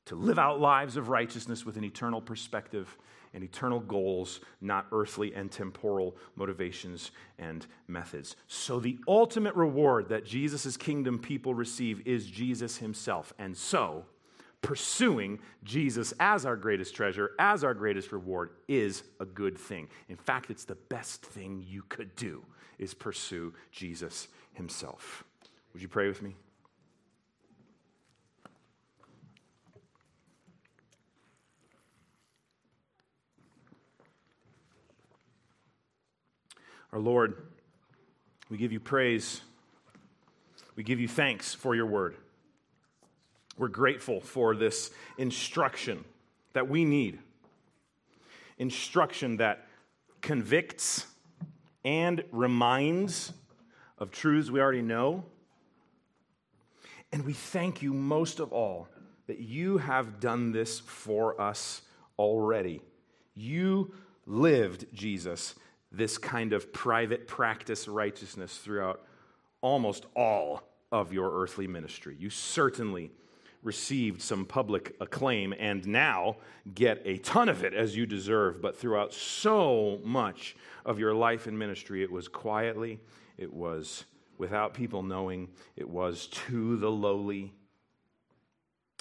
to 0.05 0.15
live 0.15 0.37
out 0.37 0.59
lives 0.59 0.97
of 0.97 1.07
righteousness 1.07 1.65
with 1.65 1.77
an 1.77 1.85
eternal 1.85 2.21
perspective 2.21 2.97
and 3.33 3.43
eternal 3.43 3.79
goals, 3.79 4.41
not 4.59 4.87
earthly 4.91 5.33
and 5.33 5.51
temporal 5.51 6.17
motivations 6.35 7.11
and 7.39 7.65
methods. 7.87 8.35
So, 8.47 8.79
the 8.79 8.99
ultimate 9.07 9.55
reward 9.55 10.09
that 10.09 10.25
Jesus' 10.25 10.77
kingdom 10.77 11.19
people 11.19 11.53
receive 11.53 12.05
is 12.05 12.27
Jesus 12.27 12.77
himself. 12.77 13.33
And 13.39 13.55
so, 13.55 14.05
pursuing 14.61 15.39
Jesus 15.63 16.13
as 16.19 16.45
our 16.45 16.55
greatest 16.55 16.95
treasure, 16.95 17.31
as 17.39 17.63
our 17.63 17.73
greatest 17.73 18.11
reward, 18.11 18.51
is 18.67 19.03
a 19.19 19.25
good 19.25 19.57
thing. 19.57 19.87
In 20.09 20.17
fact, 20.17 20.49
it's 20.49 20.65
the 20.65 20.75
best 20.75 21.25
thing 21.25 21.63
you 21.67 21.83
could 21.89 22.15
do, 22.15 22.43
is 22.77 22.93
pursue 22.93 23.53
Jesus 23.71 24.27
himself. 24.53 25.23
Would 25.73 25.81
you 25.81 25.87
pray 25.87 26.07
with 26.07 26.21
me? 26.21 26.35
Our 36.93 36.99
Lord, 36.99 37.35
we 38.49 38.57
give 38.57 38.73
you 38.73 38.81
praise. 38.81 39.41
We 40.75 40.83
give 40.83 40.99
you 40.99 41.07
thanks 41.07 41.53
for 41.53 41.73
your 41.73 41.85
word. 41.85 42.17
We're 43.57 43.69
grateful 43.69 44.19
for 44.19 44.55
this 44.55 44.91
instruction 45.17 46.03
that 46.53 46.67
we 46.67 46.83
need. 46.83 47.19
Instruction 48.57 49.37
that 49.37 49.67
convicts 50.19 51.05
and 51.85 52.23
reminds 52.31 53.31
of 53.97 54.11
truths 54.11 54.51
we 54.51 54.59
already 54.59 54.81
know. 54.81 55.23
And 57.13 57.25
we 57.25 57.33
thank 57.33 57.81
you 57.81 57.93
most 57.93 58.39
of 58.39 58.51
all 58.51 58.89
that 59.27 59.39
you 59.39 59.77
have 59.77 60.19
done 60.19 60.51
this 60.51 60.79
for 60.79 61.39
us 61.39 61.83
already. 62.19 62.81
You 63.33 63.93
lived, 64.25 64.87
Jesus, 64.93 65.55
this 65.91 66.17
kind 66.17 66.53
of 66.53 66.71
private 66.71 67.27
practice 67.27 67.87
righteousness 67.87 68.57
throughout 68.57 69.03
almost 69.61 70.05
all 70.15 70.63
of 70.91 71.13
your 71.13 71.41
earthly 71.41 71.67
ministry. 71.67 72.15
You 72.19 72.29
certainly 72.29 73.11
received 73.63 74.21
some 74.21 74.45
public 74.45 74.95
acclaim 74.99 75.53
and 75.57 75.85
now 75.87 76.37
get 76.73 77.01
a 77.05 77.17
ton 77.19 77.47
of 77.47 77.63
it 77.63 77.73
as 77.73 77.95
you 77.95 78.05
deserve. 78.05 78.61
But 78.61 78.75
throughout 78.75 79.13
so 79.13 79.99
much 80.03 80.55
of 80.85 80.99
your 80.99 81.13
life 81.13 81.47
and 81.47 81.57
ministry, 81.57 82.03
it 82.03 82.11
was 82.11 82.27
quietly, 82.27 82.99
it 83.37 83.53
was 83.53 84.05
without 84.37 84.73
people 84.73 85.03
knowing, 85.03 85.49
it 85.75 85.87
was 85.87 86.27
to 86.27 86.75
the 86.77 86.89
lowly, 86.89 87.53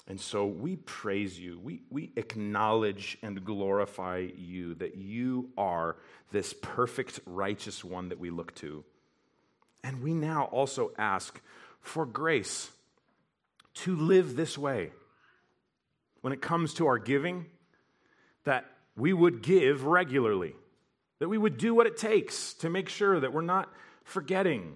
and 0.07 0.19
so 0.19 0.45
we 0.45 0.75
praise 0.77 1.39
you. 1.39 1.59
We, 1.59 1.81
we 1.89 2.11
acknowledge 2.15 3.17
and 3.21 3.43
glorify 3.45 4.27
you 4.35 4.75
that 4.75 4.95
you 4.97 5.49
are 5.57 5.97
this 6.31 6.53
perfect, 6.53 7.19
righteous 7.25 7.83
one 7.83 8.09
that 8.09 8.19
we 8.19 8.29
look 8.29 8.53
to. 8.55 8.83
And 9.83 10.01
we 10.01 10.13
now 10.13 10.45
also 10.45 10.91
ask 10.97 11.39
for 11.79 12.05
grace 12.05 12.71
to 13.73 13.95
live 13.95 14.35
this 14.35 14.57
way. 14.57 14.91
When 16.21 16.33
it 16.33 16.41
comes 16.41 16.75
to 16.75 16.87
our 16.87 16.99
giving, 16.99 17.45
that 18.43 18.65
we 18.95 19.13
would 19.13 19.41
give 19.41 19.85
regularly, 19.85 20.55
that 21.19 21.29
we 21.29 21.37
would 21.37 21.57
do 21.57 21.73
what 21.73 21.87
it 21.87 21.97
takes 21.97 22.53
to 22.55 22.69
make 22.69 22.89
sure 22.89 23.19
that 23.19 23.33
we're 23.33 23.41
not 23.41 23.69
forgetting, 24.03 24.75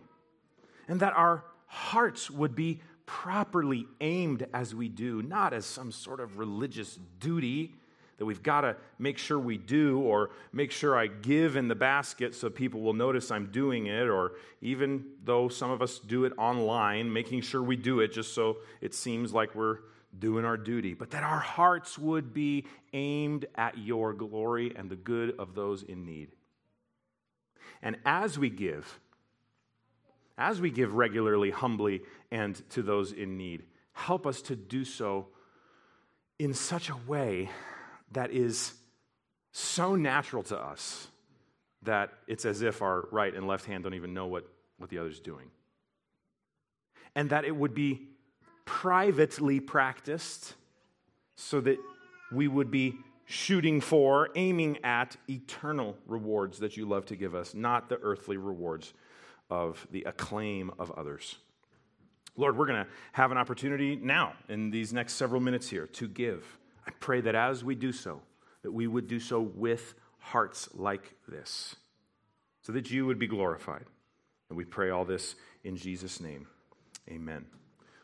and 0.87 0.99
that 1.01 1.13
our 1.13 1.43
hearts 1.67 2.31
would 2.31 2.55
be 2.55 2.81
properly 3.05 3.85
aimed 4.01 4.47
as 4.53 4.73
we 4.73 4.89
do, 4.89 5.21
not 5.21 5.53
as 5.53 5.65
some 5.65 5.91
sort 5.91 6.19
of 6.19 6.37
religious 6.37 6.97
duty 7.19 7.75
that 8.17 8.25
we've 8.25 8.43
got 8.43 8.61
to 8.61 8.77
make 8.97 9.17
sure 9.17 9.37
we 9.37 9.57
do, 9.57 9.99
or 9.99 10.29
make 10.53 10.71
sure 10.71 10.97
I 10.97 11.07
give 11.07 11.57
in 11.57 11.67
the 11.67 11.75
basket 11.75 12.33
so 12.33 12.49
people 12.49 12.79
will 12.79 12.93
notice 12.93 13.29
I'm 13.29 13.51
doing 13.51 13.87
it, 13.87 14.07
or 14.07 14.33
even 14.61 15.03
though 15.23 15.49
some 15.49 15.69
of 15.69 15.81
us 15.81 15.99
do 15.99 16.23
it 16.23 16.31
online, 16.37 17.11
making 17.11 17.41
sure 17.41 17.61
we 17.61 17.75
do 17.75 17.99
it 17.99 18.13
just 18.13 18.33
so 18.33 18.57
it 18.79 18.93
seems 18.93 19.33
like 19.33 19.53
we're 19.53 19.79
doing 20.17 20.45
our 20.45 20.55
duty, 20.55 20.93
but 20.93 21.11
that 21.11 21.23
our 21.23 21.39
hearts 21.39 21.97
would 21.97 22.33
be 22.33 22.63
aimed 22.93 23.45
at 23.55 23.77
your 23.77 24.13
glory 24.13 24.73
and 24.75 24.89
the 24.89 24.95
good 24.95 25.35
of 25.37 25.53
those 25.53 25.83
in 25.83 26.05
need. 26.05 26.29
And 27.81 27.97
as 28.05 28.39
we 28.39 28.49
give, 28.49 28.99
as 30.37 30.61
we 30.61 30.71
give 30.71 30.93
regularly, 30.93 31.51
humbly, 31.51 32.01
and 32.31 32.67
to 32.71 32.81
those 32.81 33.11
in 33.11 33.37
need. 33.37 33.63
Help 33.93 34.27
us 34.27 34.41
to 34.43 34.55
do 34.55 34.83
so 34.83 35.27
in 36.39 36.53
such 36.53 36.89
a 36.89 36.95
way 37.07 37.49
that 38.11 38.31
is 38.31 38.73
so 39.51 39.95
natural 39.95 40.43
to 40.43 40.57
us 40.57 41.07
that 41.83 42.11
it's 42.27 42.45
as 42.45 42.61
if 42.61 42.81
our 42.81 43.07
right 43.11 43.33
and 43.33 43.47
left 43.47 43.65
hand 43.65 43.83
don't 43.83 43.93
even 43.93 44.13
know 44.13 44.27
what, 44.27 44.45
what 44.77 44.89
the 44.89 44.97
other's 44.97 45.19
doing. 45.19 45.49
And 47.15 47.29
that 47.29 47.45
it 47.45 47.55
would 47.55 47.73
be 47.73 48.07
privately 48.65 49.59
practiced 49.59 50.55
so 51.35 51.61
that 51.61 51.77
we 52.31 52.47
would 52.47 52.71
be 52.71 52.95
shooting 53.25 53.81
for, 53.81 54.29
aiming 54.35 54.77
at 54.83 55.15
eternal 55.29 55.95
rewards 56.05 56.59
that 56.59 56.77
you 56.77 56.85
love 56.85 57.05
to 57.05 57.15
give 57.15 57.33
us, 57.33 57.53
not 57.53 57.89
the 57.89 57.99
earthly 58.01 58.37
rewards 58.37 58.93
of 59.49 59.87
the 59.91 60.03
acclaim 60.03 60.71
of 60.79 60.91
others. 60.91 61.37
Lord, 62.37 62.57
we're 62.57 62.67
going 62.67 62.83
to 62.83 62.91
have 63.13 63.31
an 63.31 63.37
opportunity 63.37 63.95
now 63.95 64.33
in 64.49 64.69
these 64.69 64.91
next 64.91 65.13
several 65.13 65.41
minutes 65.41 65.69
here 65.69 65.87
to 65.87 66.07
give. 66.07 66.45
I 66.85 66.91
pray 66.99 67.21
that 67.21 67.35
as 67.35 67.63
we 67.63 67.75
do 67.75 67.91
so, 67.91 68.21
that 68.61 68.71
we 68.71 68.87
would 68.87 69.07
do 69.07 69.19
so 69.19 69.39
with 69.39 69.93
hearts 70.19 70.69
like 70.73 71.13
this, 71.27 71.75
so 72.61 72.73
that 72.73 72.91
you 72.91 73.05
would 73.05 73.19
be 73.19 73.27
glorified. 73.27 73.85
And 74.49 74.57
we 74.57 74.65
pray 74.65 74.89
all 74.89 75.05
this 75.05 75.35
in 75.63 75.77
Jesus' 75.77 76.19
name. 76.19 76.47
Amen. 77.09 77.45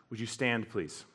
Would 0.10 0.20
you 0.20 0.26
stand, 0.26 0.70
please? 0.70 1.06